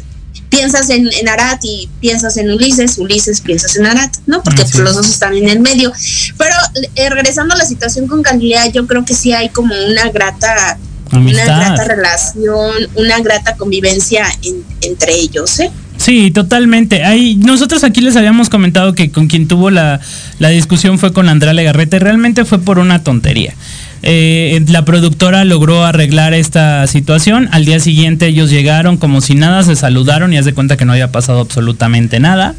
[0.48, 4.42] piensas en, en Arat y piensas en Ulises, Ulises piensas en Arat, ¿no?
[4.42, 5.90] Porque los dos están en el medio.
[6.37, 6.55] Pero
[6.94, 10.79] eh, regresando a la situación con Galilea, yo creo que sí hay como una grata,
[11.12, 11.44] Amistad.
[11.57, 15.70] una grata relación, una grata convivencia en- entre ellos, ¿eh?
[15.98, 17.05] Sí, totalmente.
[17.05, 20.01] Ahí, nosotros aquí les habíamos comentado que con quien tuvo la,
[20.40, 23.55] la discusión fue con Andrea Legarreta y realmente fue por una tontería.
[24.03, 27.48] Eh, la productora logró arreglar esta situación.
[27.53, 30.85] Al día siguiente ellos llegaron como si nada, se saludaron y haz de cuenta que
[30.85, 32.57] no había pasado absolutamente nada.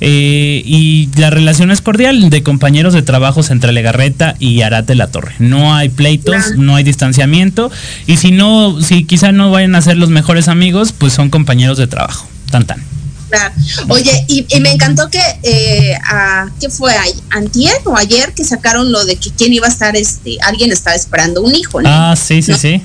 [0.00, 5.08] Eh, y la relación es cordial de compañeros de trabajos entre Legarreta y Arate La
[5.08, 5.34] Torre.
[5.38, 7.70] No hay pleitos, no hay distanciamiento.
[8.06, 11.78] Y si no, si quizá no vayan a ser los mejores amigos, pues son compañeros
[11.78, 12.26] de trabajo.
[12.50, 12.82] Tan tan.
[13.88, 16.92] Oye, y, y me encantó que, eh, a, ¿qué fue?
[16.92, 17.12] ahí?
[17.30, 20.96] ¿Antier o ayer que sacaron lo de que quién iba a estar, este, alguien estaba
[20.96, 21.88] esperando un hijo, ¿no?
[21.88, 22.58] Ah, sí, sí, ¿No?
[22.58, 22.82] sí.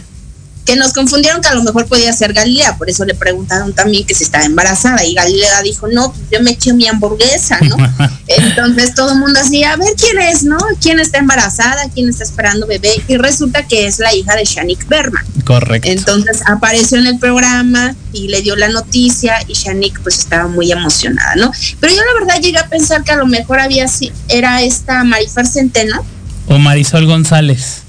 [0.65, 4.05] Que nos confundieron que a lo mejor podía ser Galilea, por eso le preguntaron también
[4.05, 7.77] que si estaba embarazada y Galilea dijo, no, pues yo me eché mi hamburguesa, ¿no?
[8.27, 10.57] Entonces todo el mundo así, a ver quién es, ¿no?
[10.81, 11.87] ¿Quién está embarazada?
[11.93, 12.91] ¿Quién está esperando bebé?
[13.07, 15.23] Y resulta que es la hija de Shanik Berman.
[15.43, 15.89] Correcto.
[15.89, 20.71] Entonces apareció en el programa y le dio la noticia y Shanik pues estaba muy
[20.71, 21.51] emocionada, ¿no?
[21.79, 23.85] Pero yo la verdad llegué a pensar que a lo mejor había
[24.29, 26.05] era esta Marifer Centeno.
[26.47, 27.84] O Marisol González.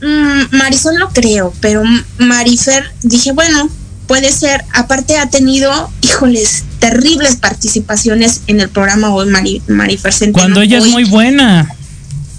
[0.00, 1.82] Mm, Marisol no creo, pero
[2.18, 3.68] Marifer dije, bueno,
[4.06, 4.64] puede ser.
[4.74, 10.42] Aparte ha tenido, híjoles, terribles participaciones en el programa hoy Mari, Marifer Centeno.
[10.44, 11.68] Cuando ella es muy buena.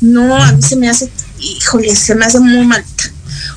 [0.02, 2.84] no, a mí se me hace, híjole, se me hace muy mal.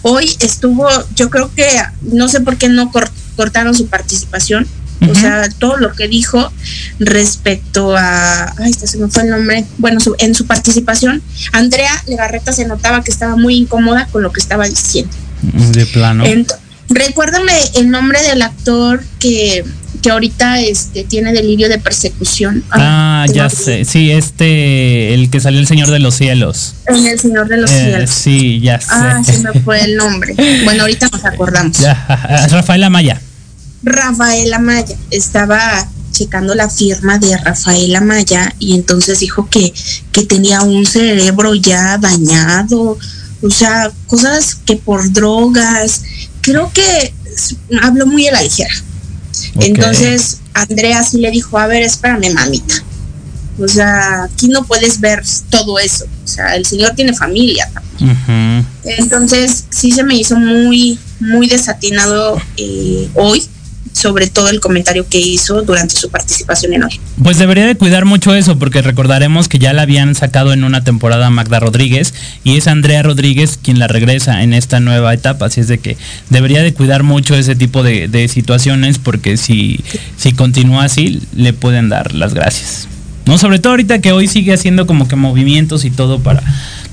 [0.02, 1.66] Hoy estuvo, yo creo que,
[2.02, 4.66] no sé por qué no cor- cortaron su participación.
[5.08, 6.52] O sea, todo lo que dijo
[6.98, 11.90] respecto a, ay, este se me fue el nombre, bueno, su- en su participación, Andrea
[12.06, 15.10] Legarreta se notaba que estaba muy incómoda con lo que estaba diciendo.
[15.72, 16.24] De plano.
[16.88, 19.64] Recuérdame el nombre del actor que,
[20.02, 22.64] que ahorita este, tiene delirio de persecución.
[22.72, 23.84] Ah, tengo ya sé.
[23.84, 26.74] Sí, este, el que salió el Señor de los Cielos.
[26.88, 28.10] En El Señor de los Eh, Cielos.
[28.10, 28.88] sí, ya sé.
[28.90, 30.34] Ah, se me fue el nombre.
[30.64, 31.78] Bueno, ahorita nos acordamos.
[31.80, 33.20] Ya, Rafael Amaya.
[33.82, 39.72] Rafael Amaya estaba checando la firma de Rafael Amaya y entonces dijo que,
[40.12, 42.98] que tenía un cerebro ya dañado,
[43.42, 46.02] o sea, cosas que por drogas,
[46.42, 47.14] creo que
[47.82, 48.74] habló muy a la ligera.
[49.60, 52.74] Entonces Andrea sí le dijo, a ver, espérame, mamita.
[53.58, 56.06] O sea, aquí no puedes ver todo eso.
[56.24, 58.66] O sea, el señor tiene familia también.
[58.84, 63.46] Entonces, sí se me hizo muy, muy desatinado eh, hoy,
[64.00, 67.00] sobre todo el comentario que hizo durante su participación en hoy.
[67.22, 70.82] Pues debería de cuidar mucho eso, porque recordaremos que ya la habían sacado en una
[70.82, 75.46] temporada Magda Rodríguez y es Andrea Rodríguez quien la regresa en esta nueva etapa.
[75.46, 75.98] Así es de que
[76.30, 79.80] debería de cuidar mucho ese tipo de, de situaciones, porque si,
[80.16, 82.88] si continúa así, le pueden dar las gracias.
[83.26, 86.42] No, sobre todo ahorita que hoy sigue haciendo como que movimientos y todo para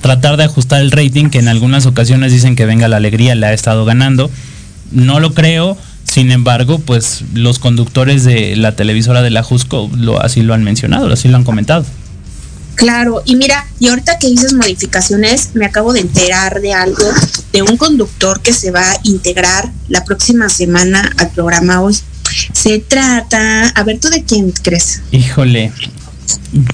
[0.02, 3.48] tratar de ajustar el rating, que en algunas ocasiones dicen que venga la alegría, le
[3.48, 4.30] ha estado ganando.
[4.91, 5.78] No lo creo,
[6.17, 10.63] sin embargo, pues los conductores de la televisora de la Jusco lo, así lo han
[10.63, 11.86] mencionado, así lo han comentado.
[12.73, 17.08] Claro, y mira, y ahorita que dices modificaciones, me acabo de enterar de algo,
[17.53, 21.95] de un conductor que se va a integrar la próxima semana al programa hoy.
[22.51, 25.03] Se trata, a ver, ¿tú de quién crees?
[25.12, 25.71] Híjole,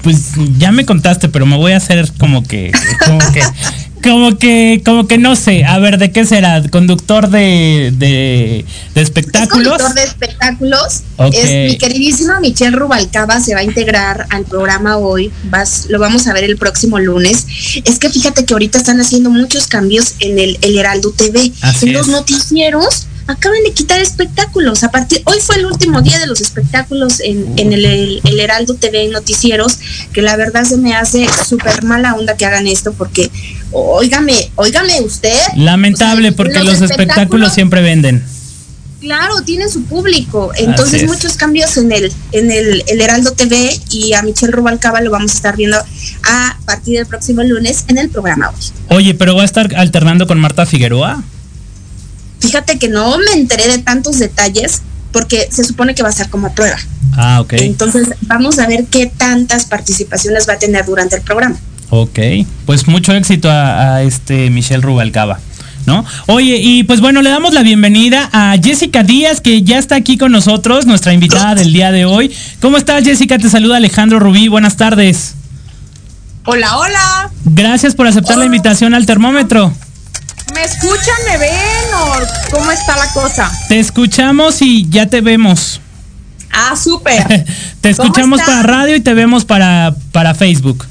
[0.02, 2.72] pues ya me contaste, pero me voy a hacer como que,
[3.04, 3.42] como que,
[4.04, 5.64] como que, como que no sé.
[5.64, 6.62] A ver, ¿de qué será?
[6.70, 8.64] ¿Conductor de, de,
[8.94, 9.78] de Es espectáculos?
[9.78, 11.00] conductor de espectáculos.
[11.32, 15.32] Es mi queridísima Michelle Rubalcaba se va a integrar al programa hoy.
[15.44, 17.46] Vas, lo vamos a ver el próximo lunes.
[17.84, 21.50] Es que fíjate que ahorita están haciendo muchos cambios en el, el Heraldo TV.
[21.62, 22.12] Así en los es.
[22.12, 24.84] noticieros acaban de quitar espectáculos.
[24.84, 28.40] A partir, hoy fue el último día de los espectáculos en, en el, el- el
[28.40, 29.78] Heraldo TV noticieros,
[30.12, 33.30] que la verdad se me hace súper mala onda que hagan esto porque,
[33.72, 35.36] óigame, óigame usted.
[35.56, 38.22] Lamentable, porque los, espectáculos siempre venden.
[39.00, 40.52] Claro, tiene su público.
[40.56, 41.08] Entonces es.
[41.08, 45.32] muchos cambios en el en el, el Heraldo TV y a Michelle Rubalcaba lo vamos
[45.32, 45.76] a estar viendo
[46.22, 48.96] a partir del próximo lunes en el programa hoy.
[48.96, 51.22] Oye, pero va a estar alternando con Marta Figueroa.
[52.44, 56.28] Fíjate que no me enteré de tantos detalles porque se supone que va a ser
[56.28, 56.76] como prueba.
[57.16, 57.54] Ah, ok.
[57.54, 61.56] Entonces vamos a ver qué tantas participaciones va a tener durante el programa.
[61.90, 62.18] Ok.
[62.66, 65.38] Pues mucho éxito a, a este Michelle Rubalcaba.
[65.86, 66.04] ¿No?
[66.26, 70.16] Oye, y pues bueno, le damos la bienvenida a Jessica Díaz, que ya está aquí
[70.16, 72.34] con nosotros, nuestra invitada del día de hoy.
[72.60, 73.36] ¿Cómo estás, Jessica?
[73.36, 74.48] Te saluda Alejandro Rubí.
[74.48, 75.34] Buenas tardes.
[76.46, 77.30] Hola, hola.
[77.44, 79.72] Gracias por aceptar la invitación al termómetro.
[80.52, 83.50] ¿Me escuchan, me ven o cómo está la cosa?
[83.68, 85.80] Te escuchamos y ya te vemos.
[86.52, 87.26] Ah, súper.
[87.80, 90.86] Te ¿Cómo escuchamos para radio y te vemos para, para Facebook.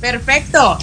[0.00, 0.78] Perfecto.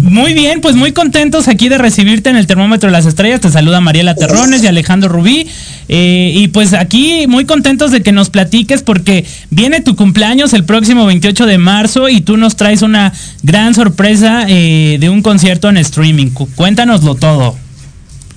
[0.00, 3.40] Muy bien, pues muy contentos aquí de recibirte en el termómetro de las estrellas.
[3.40, 5.50] Te saluda Mariela Terrones y Alejandro Rubí.
[5.90, 10.64] Eh, y pues aquí muy contentos de que nos platiques porque viene tu cumpleaños el
[10.64, 15.68] próximo 28 de marzo y tú nos traes una gran sorpresa eh, de un concierto
[15.70, 16.30] en streaming.
[16.30, 17.56] Cu- Cuéntanoslo todo.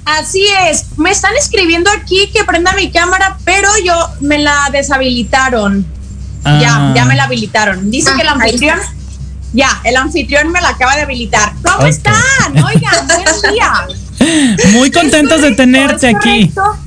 [0.06, 0.86] Así es.
[0.98, 5.86] Me están escribiendo aquí que prenda mi cámara, pero yo me la deshabilitaron.
[6.44, 6.60] Ah.
[6.62, 7.92] Ya, ya me la habilitaron.
[7.92, 8.80] Dice que el anfitrión.
[9.54, 11.52] Ya, el anfitrión me la acaba de habilitar.
[11.62, 11.88] ¿Cómo Ok.
[11.90, 12.16] están?
[12.66, 14.56] Oigan, buen día.
[14.72, 16.50] Muy contentos de tenerte aquí.
[16.50, 16.78] correcto.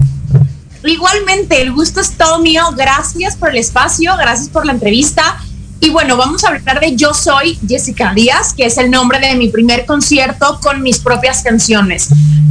[0.85, 2.62] Igualmente, el gusto es todo mío.
[2.77, 5.38] Gracias por el espacio, gracias por la entrevista.
[5.81, 9.35] Y bueno, vamos a hablar de Yo Soy Jessica Díaz, que es el nombre de
[9.35, 12.09] mi primer concierto con mis propias canciones.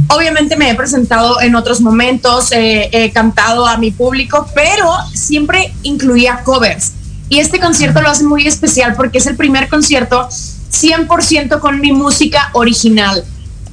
[0.08, 5.72] Obviamente me he presentado en otros momentos, eh, he cantado a mi público, pero siempre
[5.82, 6.92] incluía covers.
[7.28, 11.92] Y este concierto lo hace muy especial porque es el primer concierto 100% con mi
[11.92, 13.24] música original.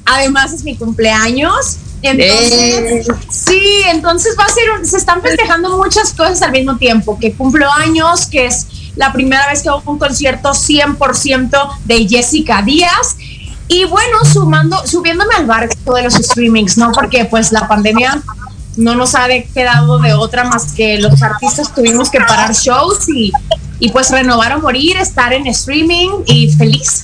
[0.05, 1.77] Además es mi cumpleaños.
[2.01, 7.17] Entonces, sí, entonces va a ser, un- se están festejando muchas cosas al mismo tiempo,
[7.19, 12.61] que cumplo años, que es la primera vez que hago un concierto 100% de Jessica
[12.61, 13.15] Díaz.
[13.67, 16.91] Y bueno, sumando, subiéndome al barco de los streamings, ¿no?
[16.91, 18.21] Porque pues la pandemia
[18.75, 23.31] no nos ha quedado de otra más que los artistas tuvimos que parar shows y,
[23.79, 27.03] y pues renovar o morir, estar en streaming y feliz.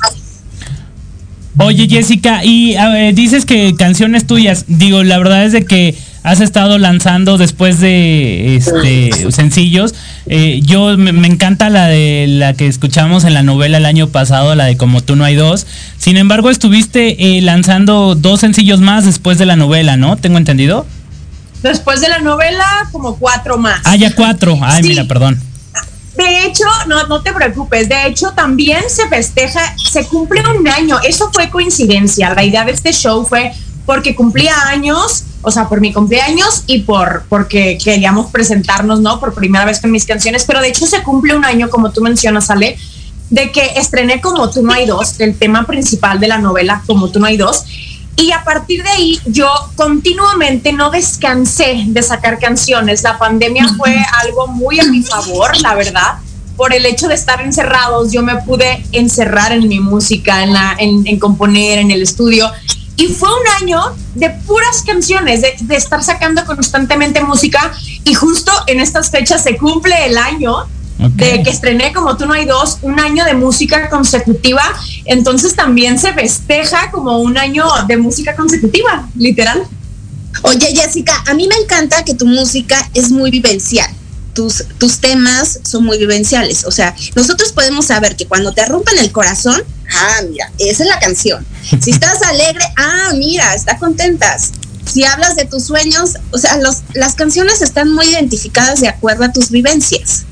[1.60, 6.40] Oye Jessica, y ver, dices que canciones tuyas, digo, la verdad es de que has
[6.42, 9.96] estado lanzando después de este sencillos.
[10.28, 14.10] Eh, yo me, me encanta la de la que escuchamos en la novela el año
[14.10, 15.66] pasado, la de Como tú no hay dos.
[15.98, 20.18] Sin embargo, estuviste eh, lanzando dos sencillos más después de la novela, ¿no?
[20.18, 20.86] Tengo entendido.
[21.64, 23.82] Después de la novela, como cuatro más.
[23.86, 24.60] Ah, ya cuatro.
[24.62, 24.90] Ay, Sí.
[24.90, 25.40] mira, perdón.
[26.18, 30.98] De hecho, no, no te preocupes, de hecho también se festeja, se cumple un año,
[31.08, 33.54] eso fue coincidencia, la idea de este show fue
[33.86, 39.20] porque cumplía años, o sea, por mi cumpleaños y por porque queríamos presentarnos, ¿no?
[39.20, 42.02] Por primera vez con mis canciones, pero de hecho se cumple un año, como tú
[42.02, 42.78] mencionas, Ale,
[43.30, 47.10] de que estrené Como tú no hay dos, el tema principal de la novela Como
[47.10, 47.66] tú no hay dos,
[48.18, 53.04] y a partir de ahí yo continuamente no descansé de sacar canciones.
[53.04, 56.18] La pandemia fue algo muy a mi favor, la verdad.
[56.56, 60.76] Por el hecho de estar encerrados, yo me pude encerrar en mi música, en, la,
[60.80, 62.52] en, en componer, en el estudio.
[62.96, 67.72] Y fue un año de puras canciones, de, de estar sacando constantemente música.
[68.04, 70.66] Y justo en estas fechas se cumple el año
[70.98, 74.64] de que estrené como tú no hay dos, un año de música consecutiva,
[75.06, 79.64] entonces también se festeja como un año de música consecutiva, literal.
[80.44, 83.90] Oye, Jessica, a mí me encanta que tu música es muy vivencial.
[84.34, 86.64] Tus, tus temas son muy vivenciales.
[86.66, 90.90] O sea, nosotros podemos saber que cuando te rompen el corazón, ah, mira, esa es
[90.90, 91.46] la canción.
[91.82, 94.52] Si estás alegre, ah, mira, está contentas.
[94.86, 99.26] Si hablas de tus sueños, o sea, los, las canciones están muy identificadas de acuerdo
[99.26, 100.26] a tus vivencias.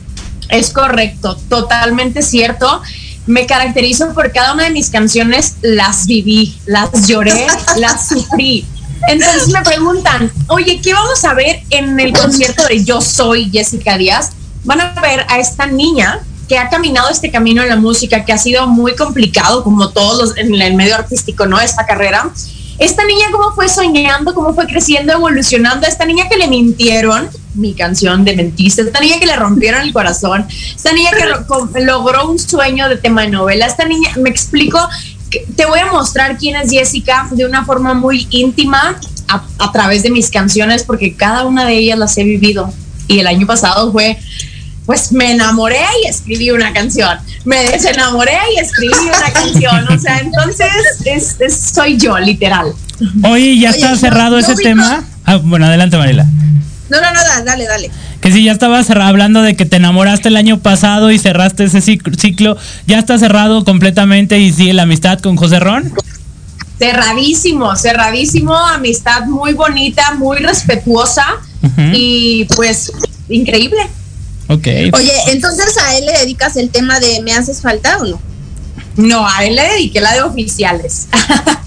[0.50, 2.82] Es correcto, totalmente cierto.
[3.26, 8.66] Me caracterizo por cada una de mis canciones, las viví, las lloré, las sufrí.
[9.08, 13.98] Entonces me preguntan, oye, ¿qué vamos a ver en el concierto de Yo Soy Jessica
[13.98, 14.32] Díaz?
[14.64, 18.34] Van a ver a esta niña que ha caminado este camino en la música, que
[18.34, 21.60] ha sido muy complicado, como todos los en el medio artístico, ¿no?
[21.60, 22.32] Esta carrera.
[22.78, 27.74] Esta niña cómo fue soñando, cómo fue creciendo, evolucionando, esta niña que le mintieron, mi
[27.74, 30.46] canción de mentiste, esta niña que le rompieron el corazón,
[30.76, 34.80] esta niña que logró un sueño de tema de novela, esta niña, me explico,
[35.56, 40.12] te voy a mostrar quién es Jessica de una forma muy íntima a través de
[40.12, 42.72] mis canciones, porque cada una de ellas las he vivido.
[43.08, 44.18] Y el año pasado fue,
[44.86, 50.20] pues me enamoré y escribí una canción, me desenamoré y escribí una canción, o sea,
[50.20, 50.68] entonces
[51.06, 52.74] es- es- soy yo, literal.
[53.24, 55.04] Oye, ¿ya está cerrado yo ese tema?
[55.26, 56.26] Ah, bueno, adelante, Mariela.
[56.88, 57.90] No, no, no, dale, dale.
[58.22, 61.80] Que si ya estabas hablando de que te enamoraste el año pasado y cerraste ese
[61.80, 65.92] cic- ciclo, ¿ya está cerrado completamente y sigue la amistad con José Ron?
[66.78, 71.26] Cerradísimo, cerradísimo, amistad muy bonita, muy respetuosa
[71.94, 72.92] y pues
[73.30, 73.80] increíble.
[74.48, 74.68] Ok.
[74.94, 78.22] Oye, entonces a él le dedicas el tema de ¿me haces falta o no?
[78.96, 81.08] No, a él le dediqué la de oficiales.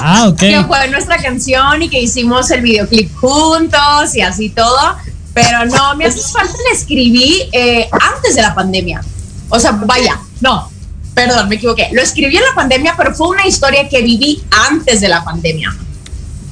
[0.00, 0.38] Ah, ok.
[0.38, 4.96] que fue nuestra canción y que hicimos el videoclip juntos y así todo.
[5.34, 9.02] Pero no, me hace falta le escribí eh, antes de la pandemia.
[9.48, 10.70] O sea, vaya, no,
[11.14, 11.88] perdón, me equivoqué.
[11.92, 15.76] Lo escribí en la pandemia, pero fue una historia que viví antes de la pandemia.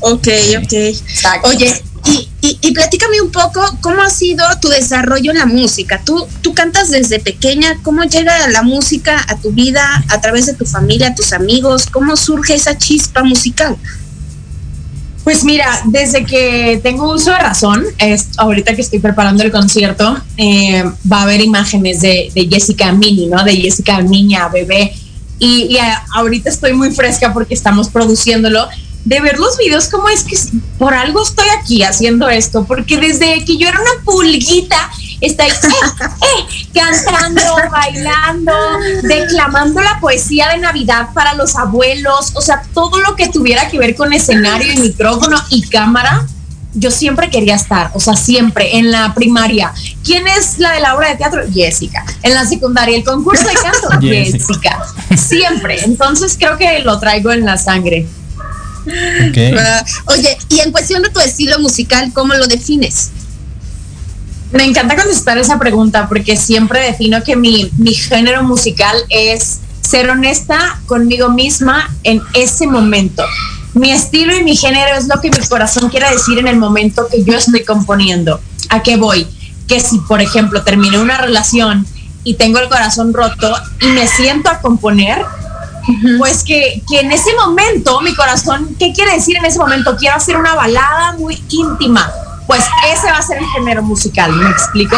[0.01, 0.29] Ok,
[0.59, 1.45] ok.
[1.45, 1.83] Oye,
[2.47, 6.01] y, y, platícame un poco cómo ha sido tu desarrollo en la música.
[6.05, 10.55] Tú, tú cantas desde pequeña, ¿cómo llega la música a tu vida a través de
[10.55, 11.87] tu familia, tus amigos?
[11.91, 13.77] ¿Cómo surge esa chispa musical?
[15.25, 20.17] Pues mira, desde que tengo uso de razón, es, ahorita que estoy preparando el concierto,
[20.37, 23.43] eh, va a haber imágenes de, de Jessica Mini, ¿no?
[23.43, 24.95] De Jessica niña, bebé.
[25.41, 28.69] Y, y a- ahorita estoy muy fresca porque estamos produciéndolo.
[29.07, 30.37] De ver los videos, cómo es que
[30.79, 34.91] por algo estoy aquí haciendo esto, porque desde que yo era una pulguita,
[35.21, 37.41] estoy eh, eh, cantando,
[37.71, 38.53] bailando,
[39.03, 43.79] declamando la poesía de Navidad para los abuelos, o sea, todo lo que tuviera que
[43.79, 46.27] ver con escenario y micrófono y cámara,
[46.75, 49.73] yo siempre quería estar, o sea, siempre en la primaria.
[50.05, 51.43] ¿Quién es la de la obra de teatro?
[51.53, 52.05] Jessica.
[52.23, 54.85] En la secundaria, el concurso de canto, Jessica.
[55.09, 55.17] Jessica.
[55.17, 55.83] Siempre.
[55.85, 58.07] Entonces creo que lo traigo en la sangre.
[59.59, 63.11] Ah, oye, y en cuestión de tu estilo musical, ¿cómo lo defines?
[64.53, 70.11] Me encanta contestar esa pregunta porque siempre defino que mi, mi género musical es ser
[70.11, 73.25] honesta conmigo misma en ese momento.
[73.75, 77.07] Mi estilo y mi género es lo que mi corazón quiere decir en el momento
[77.11, 78.41] que yo estoy componiendo.
[78.71, 79.27] ¿A qué voy?
[79.69, 81.87] Que si, por ejemplo, terminé una relación
[82.25, 85.25] y tengo el corazón roto y me siento a componer,
[86.19, 89.97] pues que, que en ese momento mi corazón, ¿qué quiere decir en ese momento?
[89.97, 92.11] Quiero hacer una balada muy íntima.
[92.47, 92.63] Pues
[92.93, 94.97] ese va a ser el género musical, ¿me explico?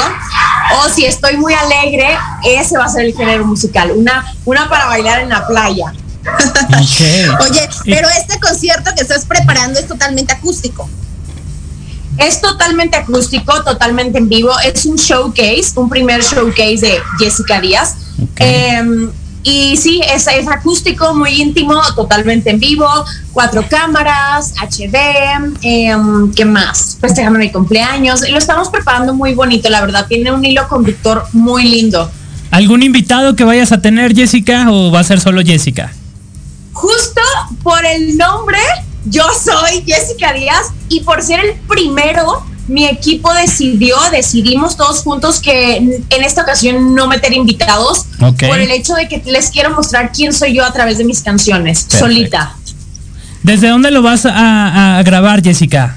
[0.76, 4.84] O si estoy muy alegre, ese va a ser el género musical, una, una para
[4.84, 5.94] bailar en la playa.
[7.40, 10.90] Oye, pero este concierto que estás preparando es totalmente acústico.
[12.18, 14.50] Es totalmente acústico, totalmente en vivo.
[14.60, 17.94] Es un showcase, un primer showcase de Jessica Díaz.
[18.36, 19.10] Eh,
[19.48, 22.86] y sí, es, es acústico, muy íntimo, totalmente en vivo,
[23.32, 24.94] cuatro cámaras, HD,
[25.62, 25.96] eh,
[26.36, 26.98] ¿qué más?
[27.00, 28.28] Festejando mi cumpleaños.
[28.28, 30.06] Lo estamos preparando muy bonito, la verdad.
[30.06, 32.10] Tiene un hilo conductor muy lindo.
[32.50, 35.92] ¿Algún invitado que vayas a tener, Jessica, o va a ser solo Jessica?
[36.74, 37.22] Justo
[37.62, 38.58] por el nombre,
[39.06, 45.40] yo soy Jessica Díaz y por ser el primero, mi equipo decidió, decidimos todos juntos
[45.40, 48.44] que en esta ocasión no meter invitados Ok.
[48.46, 51.20] por el hecho de que les quiero mostrar quién soy yo a través de mis
[51.22, 52.54] canciones, solita.
[53.42, 55.96] ¿Desde dónde lo vas a, a grabar, Jessica?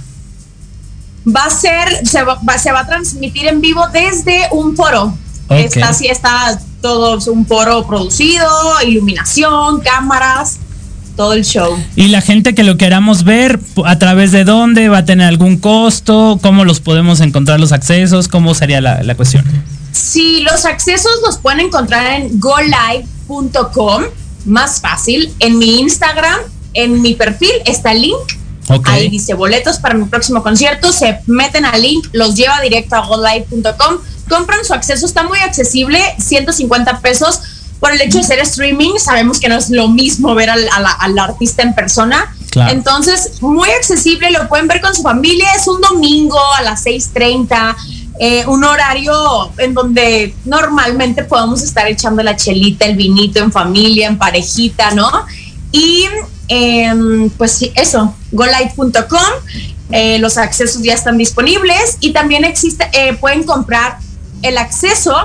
[1.28, 5.14] Va a ser, se va, va- se va a transmitir en vivo desde un foro.
[5.48, 5.58] Ok.
[5.58, 8.48] Está así, está todo un foro producido,
[8.88, 10.58] iluminación, cámaras,
[11.16, 11.78] todo el show.
[11.95, 14.89] Y la gente que lo queramos ver, ¿a través de dónde?
[14.89, 16.39] ¿Va a tener algún costo?
[16.41, 18.28] ¿Cómo los podemos encontrar los accesos?
[18.28, 19.45] ¿Cómo sería la, la cuestión?
[19.91, 24.03] Si los accesos los pueden encontrar en golive.com,
[24.45, 25.34] más fácil.
[25.39, 26.39] En mi Instagram,
[26.74, 28.18] en mi perfil está el link.
[28.68, 28.88] Ok.
[28.89, 30.91] Ahí dice boletos para mi próximo concierto.
[30.91, 33.97] Se meten al link, los lleva directo a golive.com.
[34.30, 37.41] Compran su acceso, está muy accesible, 150 pesos.
[37.82, 40.70] Por el hecho de ser streaming, sabemos que no es lo mismo ver al,
[41.00, 42.34] al artista en persona.
[42.52, 42.72] Claro.
[42.72, 45.48] Entonces, muy accesible, lo pueden ver con su familia.
[45.58, 47.76] Es un domingo a las 6:30,
[48.20, 54.08] eh, un horario en donde normalmente podemos estar echando la chelita, el vinito en familia,
[54.08, 55.10] en parejita, ¿no?
[55.72, 56.06] Y
[56.48, 59.34] em, pues sí, eso, golive.com.
[59.92, 63.98] eh, los accesos ya están disponibles y también existe, eh, pueden comprar
[64.42, 65.16] el acceso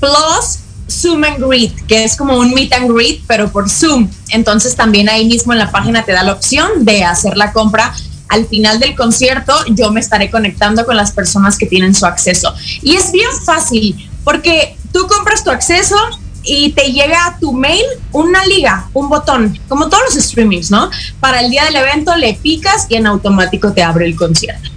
[0.00, 0.58] plus
[0.94, 4.08] Zoom and Greet, que es como un meet and greet, pero por Zoom.
[4.30, 7.94] Entonces también ahí mismo en la página te da la opción de hacer la compra.
[8.28, 12.54] Al final del concierto yo me estaré conectando con las personas que tienen su acceso.
[12.82, 15.96] Y es bien fácil, porque tú compras tu acceso
[16.44, 20.90] y te llega a tu mail una liga, un botón, como todos los streamings, ¿no?
[21.20, 24.73] Para el día del evento le picas y en automático te abre el concierto.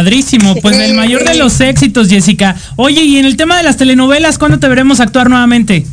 [0.00, 2.56] Padrísimo, pues el mayor de los éxitos, Jessica.
[2.76, 5.84] Oye, y en el tema de las telenovelas, ¿cuándo te veremos actuar nuevamente?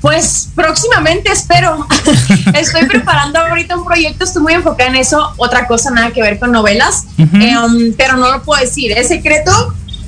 [0.00, 1.86] Pues próximamente espero.
[2.54, 5.32] estoy preparando ahorita un proyecto, estoy muy enfocada en eso.
[5.36, 8.90] Otra cosa, nada que ver con novelas, Em, pero no lo puedo decir.
[8.98, 9.52] Es secreto.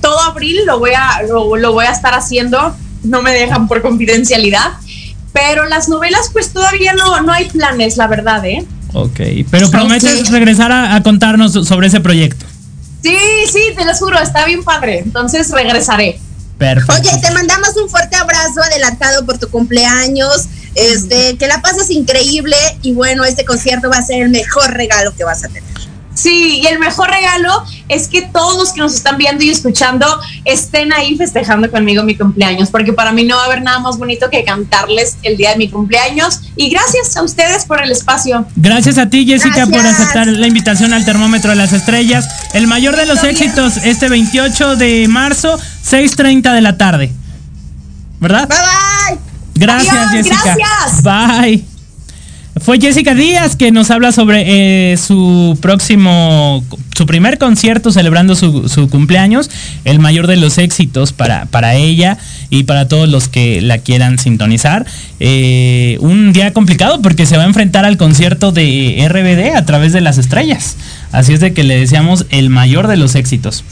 [0.00, 2.74] Todo abril lo voy a lo, lo voy a estar haciendo.
[3.04, 4.72] No me dejan por confidencialidad.
[5.32, 8.66] Pero las novelas, pues todavía no, no hay planes, la verdad, ¿eh?
[8.92, 9.20] Ok,
[9.50, 12.46] pero prometes regresar a, a contarnos sobre ese proyecto.
[13.02, 13.16] Sí,
[13.52, 14.98] sí, te lo juro, está bien padre.
[14.98, 16.20] Entonces regresaré.
[16.58, 16.94] Perfecto.
[16.94, 20.46] Oye, te mandamos un fuerte abrazo adelantado por tu cumpleaños.
[20.74, 25.14] Este, que la pases increíble y bueno, este concierto va a ser el mejor regalo
[25.14, 25.62] que vas a tener.
[26.14, 30.06] Sí, y el mejor regalo es que todos los que nos están viendo y escuchando
[30.44, 33.98] estén ahí festejando conmigo mi cumpleaños, porque para mí no va a haber nada más
[33.98, 36.40] bonito que cantarles el día de mi cumpleaños.
[36.56, 38.46] Y gracias a ustedes por el espacio.
[38.56, 42.28] Gracias a ti, Jessica, por aceptar la invitación al termómetro de las estrellas.
[42.52, 47.12] El mayor de los éxitos este 28 de marzo, 6.30 de la tarde.
[48.20, 48.48] ¿Verdad?
[48.48, 49.32] Bye bye.
[49.54, 50.56] Gracias, Adiós, Jessica.
[50.56, 51.02] gracias.
[51.02, 51.71] Bye.
[52.62, 56.62] Fue Jessica Díaz que nos habla sobre eh, su próximo,
[56.96, 59.50] su primer concierto celebrando su, cumpleaños,
[59.84, 62.18] el mayor de los éxitos para, para ella
[62.50, 64.86] y para todos los que la quieran sintonizar.
[65.18, 69.92] Eh, un día complicado porque se va a enfrentar al concierto de RBD a través
[69.92, 70.76] de las estrellas.
[71.10, 73.64] Así es de que le deseamos el mayor de los éxitos.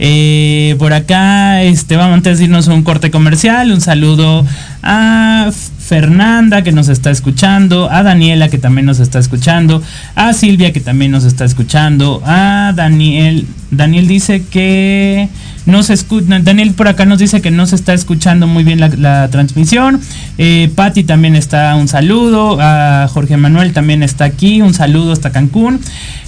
[0.00, 4.44] Eh, por acá, este, vamos antes de irnos a un corte comercial, un saludo
[4.82, 5.50] a
[5.86, 9.82] Fernanda que nos está escuchando, a Daniela que también nos está escuchando,
[10.14, 15.28] a Silvia que también nos está escuchando, a Daniel, Daniel dice que
[15.66, 18.80] no se escucha, Daniel por acá nos dice que no se está escuchando muy bien
[18.80, 20.00] la, transmisión,
[20.38, 25.30] eh, Patti también está, un saludo, a Jorge Manuel también está aquí, un saludo hasta
[25.30, 25.80] Cancún,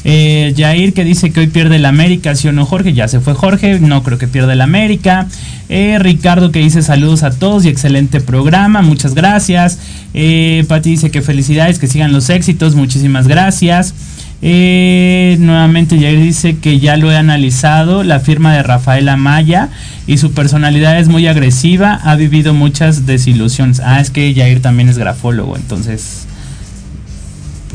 [0.05, 2.93] eh, Jair que dice que hoy pierde el América, ¿sí o no Jorge?
[2.93, 5.27] Ya se fue Jorge, no creo que pierda el América.
[5.69, 9.81] Eh, Ricardo que dice saludos a todos y excelente programa, muchas gracias.
[10.15, 13.95] Eh, Pati dice que felicidades, que sigan los éxitos, muchísimas gracias.
[14.43, 19.71] Eh, nuevamente Jair dice que ya lo he analizado, la firma de Rafael Amaya
[20.07, 23.81] y su personalidad es muy agresiva, ha vivido muchas desilusiones.
[23.81, 26.27] Ah, es que Jair también es grafólogo, entonces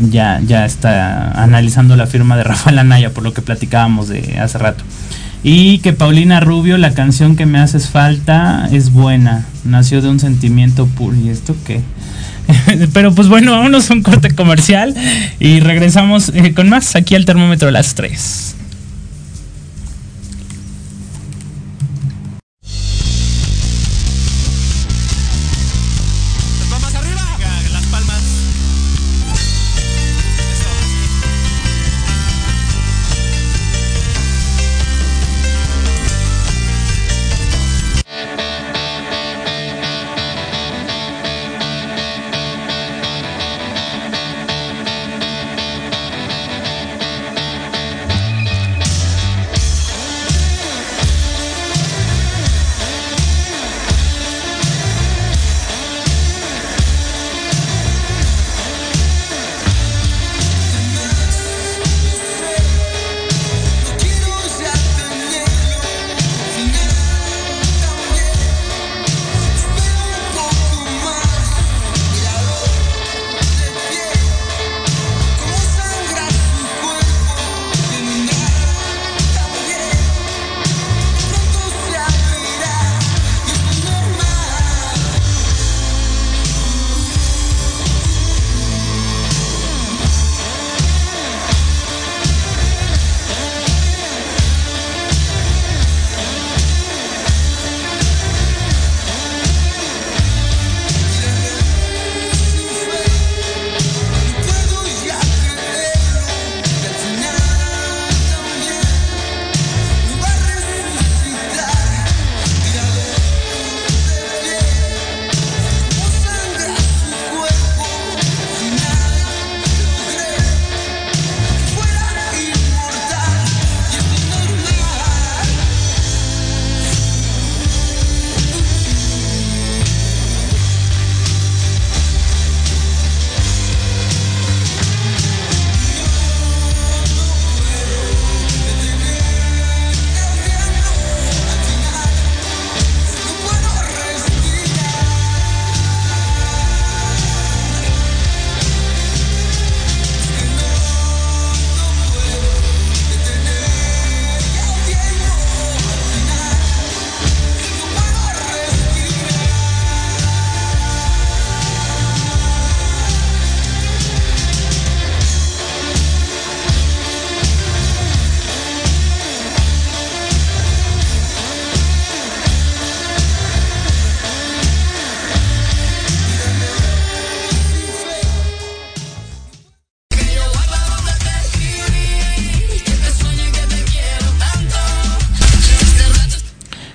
[0.10, 4.58] ya, ya está analizando la firma de Rafael Anaya, por lo que platicábamos de hace
[4.58, 4.84] rato.
[5.44, 10.20] Y que Paulina Rubio, la canción que me haces falta es buena, nació de un
[10.20, 11.18] sentimiento puro.
[11.18, 11.82] ¿Y esto qué?
[12.94, 14.96] Pero pues bueno, vámonos a un corte comercial
[15.40, 18.56] y regresamos eh, con más aquí al termómetro de las 3.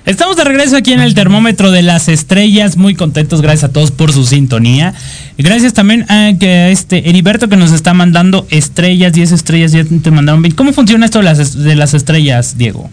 [0.07, 3.91] Estamos de regreso aquí en el termómetro de las estrellas, muy contentos, gracias a todos
[3.91, 4.93] por su sintonía.
[5.37, 10.09] Gracias también a, que este Heriberto que nos está mandando estrellas, 10 estrellas, ya te
[10.09, 10.55] mandaron 20.
[10.55, 12.89] ¿Cómo funciona esto de las, de las estrellas, Diego?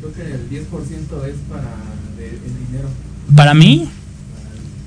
[0.00, 0.64] Creo que el 10%
[1.26, 1.72] es para
[2.18, 2.90] el dinero.
[3.34, 3.88] ¿Para mí?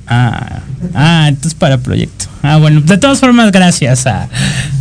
[0.06, 0.60] Ah,
[0.94, 2.26] ah, entonces para proyecto.
[2.44, 4.30] Ah, bueno, de todas formas, gracias a,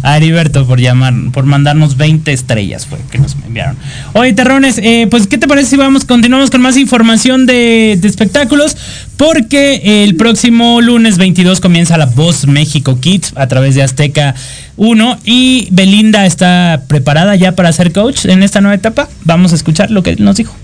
[0.03, 3.77] a Heriberto por llamar, por mandarnos 20 estrellas, fue que nos enviaron.
[4.13, 8.09] Oye, Terrones, eh, pues, ¿qué te parece si vamos, continuamos con más información de, de
[8.09, 8.77] espectáculos?
[9.17, 14.35] Porque el próximo lunes 22 comienza la Voz México Kids a través de Azteca
[14.77, 19.09] 1 y Belinda está preparada ya para ser coach en esta nueva etapa.
[19.25, 20.55] Vamos a escuchar lo que nos dijo.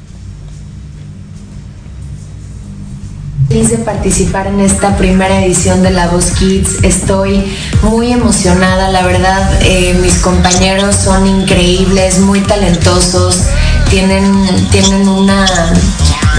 [3.53, 6.83] Feliz de participar en esta primera edición de La Voz Kids.
[6.83, 9.61] Estoy muy emocionada, la verdad.
[9.61, 13.43] eh, mis compañeros son increíbles, muy talentosos,
[13.91, 15.45] tienen, tienen una,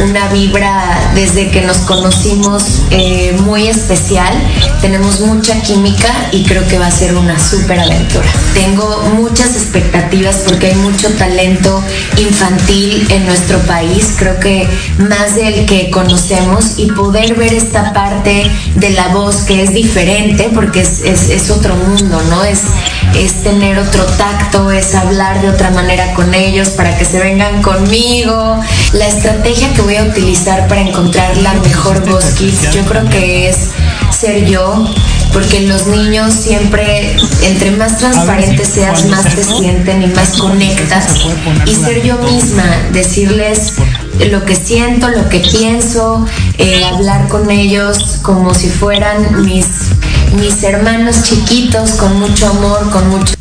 [0.02, 4.34] una vibra desde que nos conocimos eh, muy especial.
[4.82, 8.26] Tenemos mucha química y creo que va a ser una súper aventura.
[8.54, 11.84] Tengo muchas expectativas porque hay mucho talento
[12.18, 14.68] infantil en nuestro país, creo que
[14.98, 20.50] más del que conocemos y poder ver esta parte de la voz que es diferente
[20.54, 22.44] porque es, es- es otro mundo, ¿no?
[22.44, 22.62] Es,
[23.16, 27.62] es tener otro tacto, es hablar de otra manera con ellos para que se vengan
[27.62, 28.60] conmigo.
[28.94, 33.50] La estrategia que voy a utilizar para encontrar la mejor voz kids, yo creo que
[33.50, 33.58] es
[34.12, 34.86] ser yo,
[35.32, 41.08] porque los niños siempre, entre más transparentes seas, más te sienten y más conectas.
[41.66, 43.74] Y ser yo misma, decirles
[44.32, 46.26] lo que siento, lo que pienso,
[46.58, 49.66] eh, hablar con ellos como si fueran mis,
[50.36, 53.34] mis hermanos chiquitos, con mucho amor, con mucho...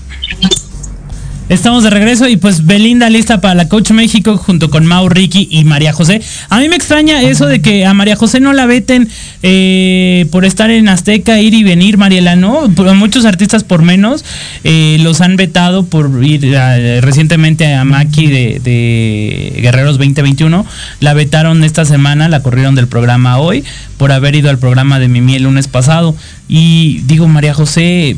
[1.49, 5.49] Estamos de regreso y pues Belinda lista para la Coach México junto con Mau, Ricky
[5.51, 6.23] y María José.
[6.49, 9.07] A mí me extraña eso de que a María José no la veten
[9.43, 12.69] eh, por estar en Azteca, ir y venir, Mariela, ¿no?
[12.95, 14.25] Muchos artistas por menos
[14.65, 16.57] eh, los han vetado por ir
[17.03, 20.65] recientemente a Maki de Guerreros 2021.
[21.01, 23.63] La vetaron esta semana, la corrieron del programa hoy
[24.03, 26.13] por haber ido al programa de Mimi el lunes pasado.
[26.49, 28.17] Y digo, María José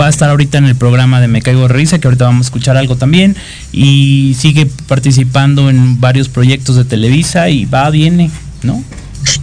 [0.00, 2.46] va a estar ahorita en el programa de Me Caigo de Risa, que ahorita vamos
[2.46, 3.34] a escuchar algo también.
[3.72, 8.30] Y sigue participando en varios proyectos de Televisa y va, viene,
[8.62, 8.84] ¿no?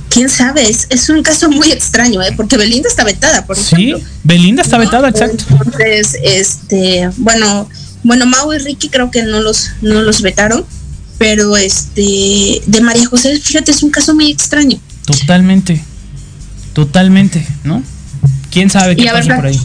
[0.08, 2.32] quién sabe, es, es un caso muy extraño, ¿eh?
[2.38, 5.44] porque Belinda está vetada, por Sí, Belinda está vetada, exacto.
[5.50, 7.68] Entonces, este, bueno,
[8.04, 10.64] bueno, Mau y Ricky creo que no los, no los vetaron,
[11.18, 14.80] pero este, de María José, fíjate, es un caso muy extraño.
[15.06, 15.82] Totalmente.
[16.74, 17.84] Totalmente, ¿no?
[18.50, 19.60] ¿Quién sabe qué pasa por ahí?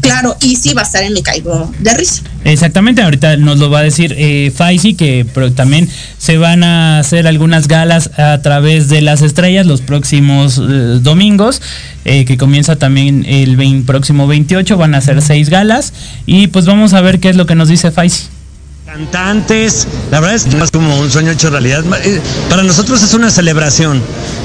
[0.00, 2.22] Claro, y sí va a estar en Me Caigo de Risa.
[2.44, 6.98] Exactamente, ahorita nos lo va a decir eh, Faisy, que pero también se van a
[6.98, 11.60] hacer algunas galas a través de las estrellas los próximos eh, domingos,
[12.06, 15.92] eh, que comienza también el próximo 28, van a ser seis galas
[16.24, 18.24] y pues vamos a ver qué es lo que nos dice Faisy.
[18.90, 19.86] Cantantes.
[20.10, 21.84] La verdad es más como un sueño hecho realidad.
[22.02, 24.02] Eh, Para nosotros es una celebración.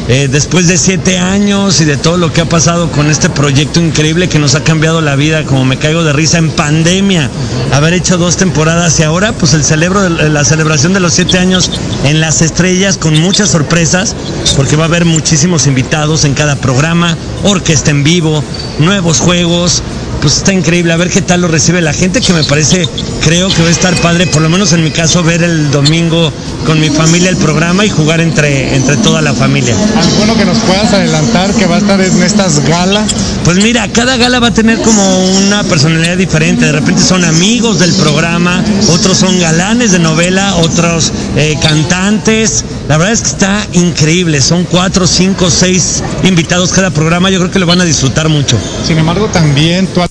[0.07, 3.79] Eh, después de siete años y de todo lo que ha pasado con este proyecto
[3.79, 7.27] increíble que nos ha cambiado la vida, como me caigo de risa en pandemia,
[7.73, 11.71] haber hecho dos temporadas y ahora pues el celebro la celebración de los siete años
[12.03, 14.15] en las estrellas con muchas sorpresas,
[14.55, 18.43] porque va a haber muchísimos invitados en cada programa, orquesta en vivo,
[18.77, 19.81] nuevos juegos,
[20.25, 20.91] pues está increíble.
[20.91, 22.89] A ver qué tal lo recibe la gente, que me parece,
[23.23, 26.33] creo que va a estar padre, por lo menos en mi caso, ver el domingo
[26.65, 29.75] con mi familia el programa y jugar entre, entre toda la familia.
[29.95, 33.13] ¿Alguno que nos puedas adelantar que va a estar en estas galas?
[33.43, 36.65] Pues mira, cada gala va a tener como una personalidad diferente.
[36.65, 42.65] De repente son amigos del programa, otros son galanes de novela, otros eh, cantantes.
[42.87, 44.41] La verdad es que está increíble.
[44.41, 47.29] Son cuatro, cinco, seis invitados cada programa.
[47.29, 48.57] Yo creo que lo van a disfrutar mucho.
[48.87, 50.01] Sin embargo, también tú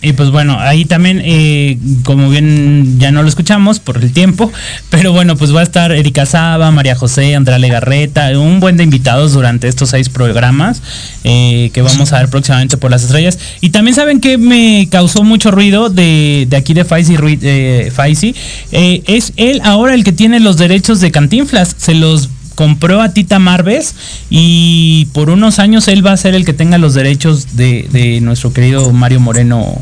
[0.00, 4.52] Y pues bueno, ahí también, eh, como bien ya no lo escuchamos por el tiempo,
[4.90, 8.84] pero bueno, pues va a estar Erika Saba, María José, Andrea Legarreta, un buen de
[8.84, 10.82] invitados durante estos seis programas
[11.24, 13.40] eh, que vamos a ver próximamente por las estrellas.
[13.60, 18.36] Y también saben que me causó mucho ruido de, de aquí de Faisy, eh, Faisy,
[18.70, 22.28] eh, es él ahora el que tiene los derechos de Cantinflas, se los
[22.58, 23.94] compró a Tita Marves
[24.30, 28.20] y por unos años él va a ser el que tenga los derechos de, de
[28.20, 29.80] nuestro querido Mario Moreno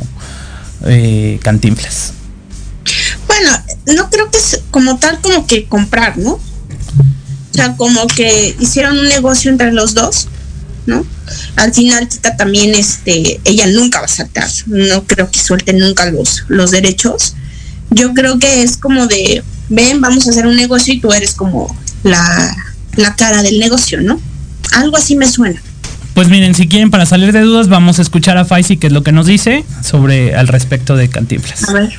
[0.85, 1.41] eh.
[3.27, 3.51] Bueno,
[3.95, 6.33] no creo que es como tal como que comprar, ¿no?
[6.33, 10.29] O sea, como que hicieron un negocio entre los dos,
[10.85, 11.03] ¿no?
[11.57, 16.11] Al final Tita también, este, ella nunca va a saltar, no creo que suelte nunca
[16.11, 17.37] los, los derechos.
[17.89, 21.33] Yo creo que es como de, ven, vamos a hacer un negocio y tú eres
[21.33, 21.75] como
[22.07, 22.55] la,
[22.97, 24.19] la cara del negocio, ¿no?
[24.73, 25.61] Algo así me suena.
[26.15, 28.93] Pues miren, si quieren para salir de dudas, vamos a escuchar a Faisy qué es
[28.93, 31.69] lo que nos dice sobre al respecto de Cantinflas.
[31.69, 31.93] A ver.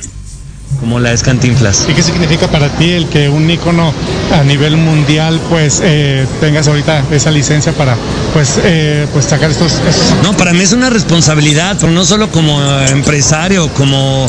[0.80, 1.86] Como la es Cantinflas.
[1.88, 3.92] ¿Y qué significa para ti el que un ícono
[4.32, 7.96] a nivel mundial pues eh, tengas ahorita esa licencia para
[8.34, 12.30] pues eh, pues sacar estos, estos- No, para mí es una responsabilidad, pero no solo
[12.30, 14.26] como eh, empresario, como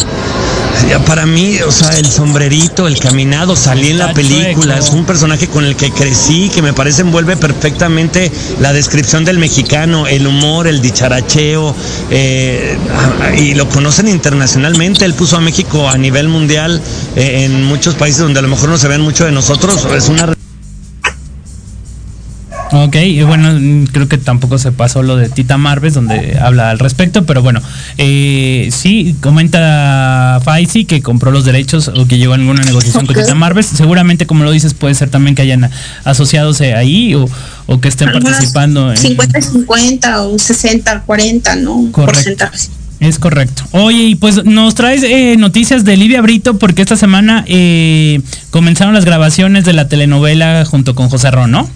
[1.06, 5.48] para mí, o sea, el sombrerito, el caminado, salí en la película, es un personaje
[5.48, 10.68] con el que crecí, que me parece envuelve perfectamente la descripción del mexicano, el humor,
[10.68, 11.76] el dicharacheo,
[12.10, 12.78] eh,
[13.38, 16.82] y lo conocen internacionalmente, él puso a México a nivel mundial
[17.16, 20.10] eh, en muchos países donde a lo mejor no se ven mucho de nosotros, es
[20.10, 20.39] una
[22.72, 26.78] Ok, y bueno, creo que tampoco se pasó lo de Tita Marves, donde habla al
[26.78, 27.62] respecto, pero bueno,
[27.98, 33.16] eh, sí, comenta Faisy que compró los derechos o que llegó a alguna negociación con
[33.16, 33.66] Tita Marves.
[33.66, 35.70] Seguramente, como lo dices, puede ser también que hayan
[36.04, 37.28] asociados ahí o,
[37.66, 38.98] o que estén participando en...
[38.98, 41.92] 50-50 o 60-40, ¿no?
[41.92, 42.46] Correcto.
[43.00, 43.64] Es correcto.
[43.72, 48.94] Oye, y pues nos traes eh, noticias de Livia Brito porque esta semana eh, comenzaron
[48.94, 51.70] las grabaciones de la telenovela junto con José Ron, ¿no?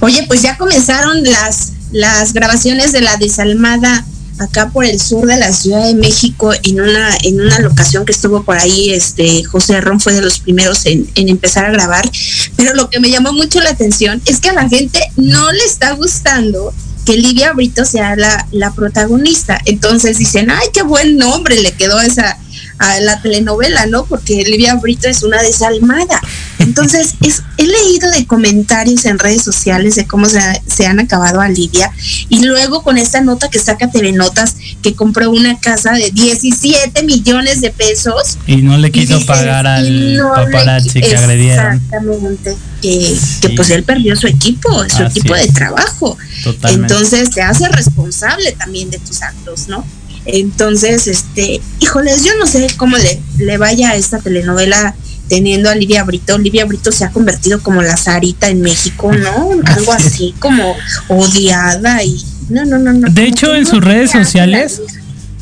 [0.00, 4.04] Oye, pues ya comenzaron las, las grabaciones de la desalmada
[4.38, 8.12] acá por el sur de la Ciudad de México en una, en una locación que
[8.12, 12.10] estuvo por ahí, este José Ron fue de los primeros en, en empezar a grabar,
[12.56, 15.64] pero lo que me llamó mucho la atención es que a la gente no le
[15.64, 16.74] está gustando
[17.04, 19.60] que Livia Brito sea la, la protagonista.
[19.66, 22.38] Entonces dicen, ay, qué buen nombre le quedó esa
[22.78, 24.04] a la telenovela, ¿no?
[24.06, 26.20] Porque Livia Brito es una desalmada.
[26.58, 31.40] Entonces, es, he leído de comentarios en redes sociales de cómo se, se han acabado
[31.40, 31.90] a Livia
[32.28, 37.02] y luego con esta nota que saca TV Notas que compró una casa de 17
[37.04, 41.74] millones de pesos Y no le quiso dices, pagar al no le- paparazzi que agredieron.
[41.74, 42.56] Exactamente.
[42.82, 46.16] Que, que pues él perdió su equipo, su Así equipo de trabajo.
[46.42, 46.92] Totalmente.
[46.94, 49.84] Entonces te hace responsable también de tus actos, ¿no?
[50.26, 54.94] Entonces, este, híjoles, yo no sé cómo le, le vaya a esta telenovela
[55.28, 56.38] teniendo a Livia Brito.
[56.38, 59.50] Livia Brito se ha convertido como la Sarita en México, ¿no?
[59.64, 60.74] Algo así como
[61.08, 63.08] odiada y no, no, no, no.
[63.10, 64.82] De hecho, en sus redes sociales,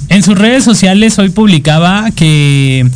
[0.08, 2.88] en sus redes sociales hoy publicaba que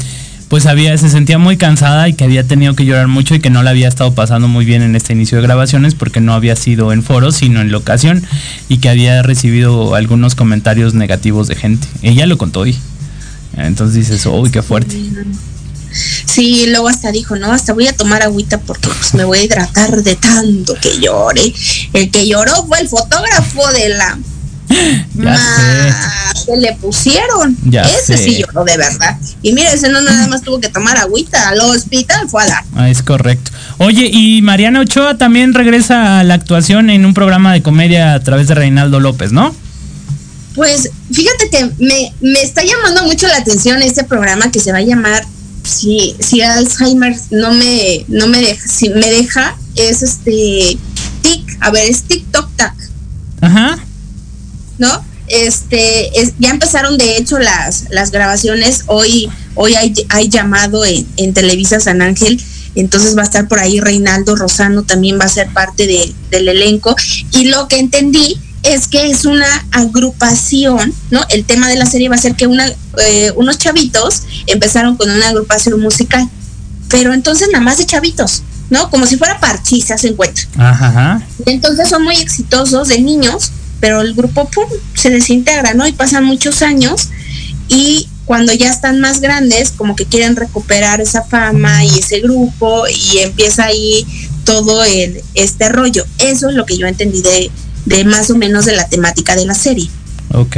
[0.49, 3.51] pues había, se sentía muy cansada y que había tenido que llorar mucho y que
[3.51, 6.55] no la había estado pasando muy bien en este inicio de grabaciones porque no había
[6.55, 8.22] sido en foros, sino en locación
[8.68, 11.88] y que había recibido algunos comentarios negativos de gente.
[12.03, 12.76] Ella lo contó hoy.
[13.57, 14.97] Entonces dices, uy, qué fuerte.
[16.26, 19.44] Sí, luego hasta dijo, no, hasta voy a tomar agüita porque pues me voy a
[19.44, 21.53] hidratar de tanto que llore.
[21.92, 24.18] El que lloró fue el fotógrafo de la
[25.14, 27.56] Ya ma- que le pusieron.
[27.64, 28.24] Ya ese sé.
[28.24, 29.16] sí lloró de verdad.
[29.42, 32.64] Y mire, ese no nada más tuvo que tomar agüita, al hospital fue a dar.
[32.74, 33.50] Ah, es correcto.
[33.78, 38.20] Oye, y Mariana Ochoa también regresa a la actuación en un programa de comedia a
[38.20, 39.54] través de Reinaldo López, ¿no?
[40.54, 44.78] Pues fíjate que me, me está llamando mucho la atención este programa que se va
[44.78, 45.24] a llamar
[45.64, 50.78] si, si Alzheimer no me, no me deja, si me deja, es este
[51.22, 52.74] tic, a ver, es TikTok Tac.
[53.42, 53.78] Ajá.
[54.78, 55.04] ¿No?
[55.28, 61.06] Este, es- ya empezaron de hecho las, las grabaciones, hoy, hoy hay, hay llamado en,
[61.16, 62.40] en Televisa San Ángel,
[62.74, 66.48] entonces va a estar por ahí Reinaldo Rosano, también va a ser parte de- del
[66.48, 66.94] elenco,
[67.32, 71.20] y lo que entendí es que es una agrupación, ¿no?
[71.28, 72.66] El tema de la serie va a ser que una,
[73.06, 76.28] eh, unos chavitos empezaron con una agrupación musical,
[76.88, 78.90] pero entonces nada más de chavitos, ¿no?
[78.90, 80.42] Como si fuera parchís, se hacen cuenta.
[80.56, 80.88] Ajá.
[80.88, 81.26] ajá.
[81.46, 84.64] Entonces son muy exitosos de niños, pero el grupo pum,
[84.94, 85.86] se desintegra, ¿no?
[85.86, 87.10] Y pasan muchos años
[87.68, 92.84] y cuando ya están más grandes, como que quieren recuperar esa fama y ese grupo
[92.88, 94.04] y empieza ahí
[94.44, 96.04] todo el, este rollo.
[96.18, 97.50] Eso es lo que yo entendí de,
[97.86, 99.88] de más o menos de la temática de la serie.
[100.32, 100.56] Ok.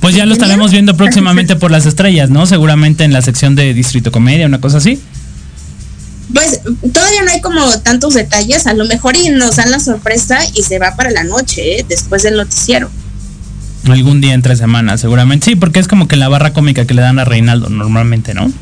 [0.00, 2.46] Pues ya lo estaremos viendo próximamente por las estrellas, ¿no?
[2.46, 5.00] Seguramente en la sección de Distrito Comedia, una cosa así.
[6.32, 6.60] Pues
[6.92, 10.62] todavía no hay como tantos detalles, a lo mejor y nos dan la sorpresa y
[10.62, 11.86] se va para la noche, ¿eh?
[11.88, 12.90] después del noticiero.
[13.88, 15.46] Algún día entre semanas, seguramente.
[15.46, 18.52] Sí, porque es como que la barra cómica que le dan a Reinaldo normalmente, ¿no?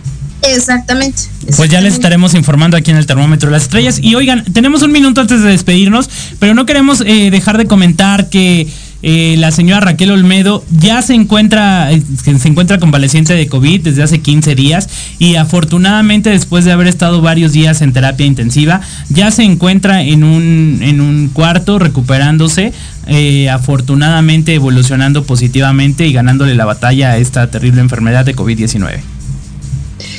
[0.42, 1.22] Exactamente.
[1.56, 3.98] Pues ya les estaremos informando aquí en el termómetro de las estrellas.
[4.00, 6.08] Y oigan, tenemos un minuto antes de despedirnos,
[6.38, 8.68] pero no queremos eh, dejar de comentar que
[9.02, 14.02] eh, la señora Raquel Olmedo ya se encuentra, eh, se encuentra convaleciente de COVID desde
[14.02, 14.88] hace 15 días
[15.20, 20.24] y afortunadamente después de haber estado varios días en terapia intensiva, ya se encuentra en
[20.24, 22.72] un, en un cuarto recuperándose,
[23.06, 29.17] eh, afortunadamente evolucionando positivamente y ganándole la batalla a esta terrible enfermedad de COVID-19.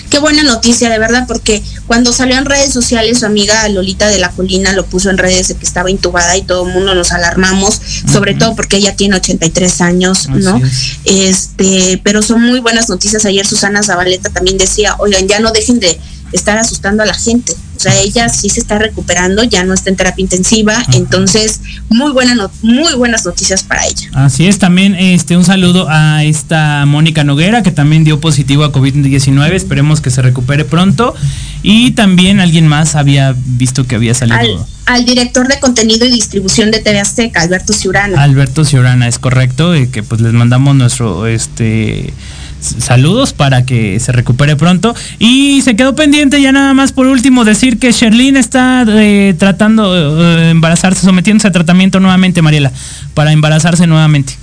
[0.10, 4.20] Qué buena noticia, de verdad, porque cuando salió en redes sociales, su amiga Lolita de
[4.20, 7.12] la Colina lo puso en redes de que estaba intubada y todo el mundo nos
[7.12, 7.80] alarmamos,
[8.12, 10.62] sobre todo porque ella tiene 83 años, ¿no?
[11.06, 13.26] Este, pero son muy buenas noticias.
[13.26, 16.00] Ayer Susana Zabaleta también decía, oigan, ya no dejen de
[16.32, 17.56] estar asustando a la gente.
[17.80, 22.12] O sea, ella sí se está recuperando, ya no está en terapia intensiva, entonces muy
[22.12, 24.10] buena no- muy buenas noticias para ella.
[24.12, 28.74] Así es, también este un saludo a esta Mónica Noguera que también dio positivo a
[28.74, 31.16] COVID-19, esperemos que se recupere pronto.
[31.64, 34.38] Y también alguien más había visto que había salido.
[34.86, 38.22] Al, al director de contenido y distribución de TV Azteca, Alberto Ciurana.
[38.22, 42.14] Alberto Ciorana, es correcto, y que pues les mandamos nuestro este
[42.62, 44.96] saludos para que se recupere pronto.
[45.18, 50.16] Y se quedó pendiente ya nada más por último decir que Sherlyn está eh, tratando
[50.16, 52.72] de embarazarse, sometiéndose a tratamiento nuevamente, Mariela,
[53.14, 54.38] para embarazarse nuevamente.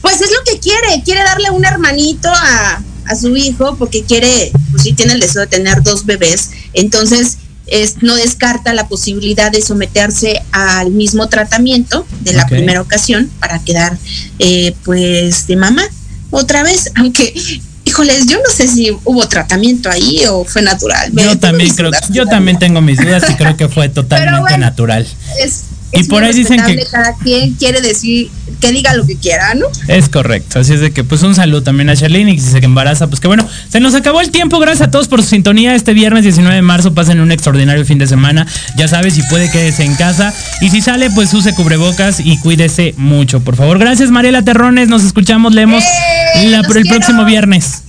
[0.00, 4.52] Pues es lo que quiere, quiere darle un hermanito a, a su hijo porque quiere,
[4.70, 9.50] pues sí tiene el deseo de tener dos bebés, entonces es, no descarta la posibilidad
[9.50, 13.98] de someterse al mismo tratamiento de la primera ocasión para quedar
[14.38, 15.82] eh, pues de mamá
[16.30, 17.34] otra vez, aunque
[17.84, 21.10] híjoles, yo no sé si hubo tratamiento ahí o fue natural.
[21.12, 24.58] Yo también creo, yo también tengo mis dudas y creo que fue totalmente bueno.
[24.58, 25.06] natural.
[25.42, 28.28] Es, Y por ahí dicen que- cada quien quiere decir
[28.60, 29.66] que diga lo que quiera, ¿no?
[29.88, 32.58] Es correcto, así es de que pues un saludo también a Sherlyn y si se
[32.58, 35.74] embaraza, pues que bueno, se nos acabó el tiempo, gracias a todos por su sintonía
[35.74, 39.50] este viernes 19 de marzo, pasen un extraordinario fin de semana, ya sabes, si puede
[39.50, 43.78] quédese en casa y si sale pues use cubrebocas y cuídese mucho, por favor.
[43.78, 45.82] Gracias Mariela Terrones, nos escuchamos, leemos
[46.46, 46.96] la, los el quiero!
[46.96, 47.82] próximo viernes.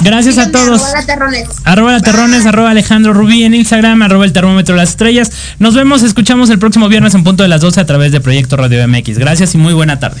[0.00, 0.82] Gracias a todos.
[0.82, 1.48] arroba la terrones.
[1.64, 5.30] Arroba la terrones, arroba Alejandro Rubí en Instagram, arroba el termómetro de las estrellas.
[5.58, 8.56] Nos vemos, escuchamos el próximo viernes en punto de las 12 a través de Proyecto
[8.56, 9.18] Radio MX.
[9.18, 10.20] Gracias y muy buena tarde.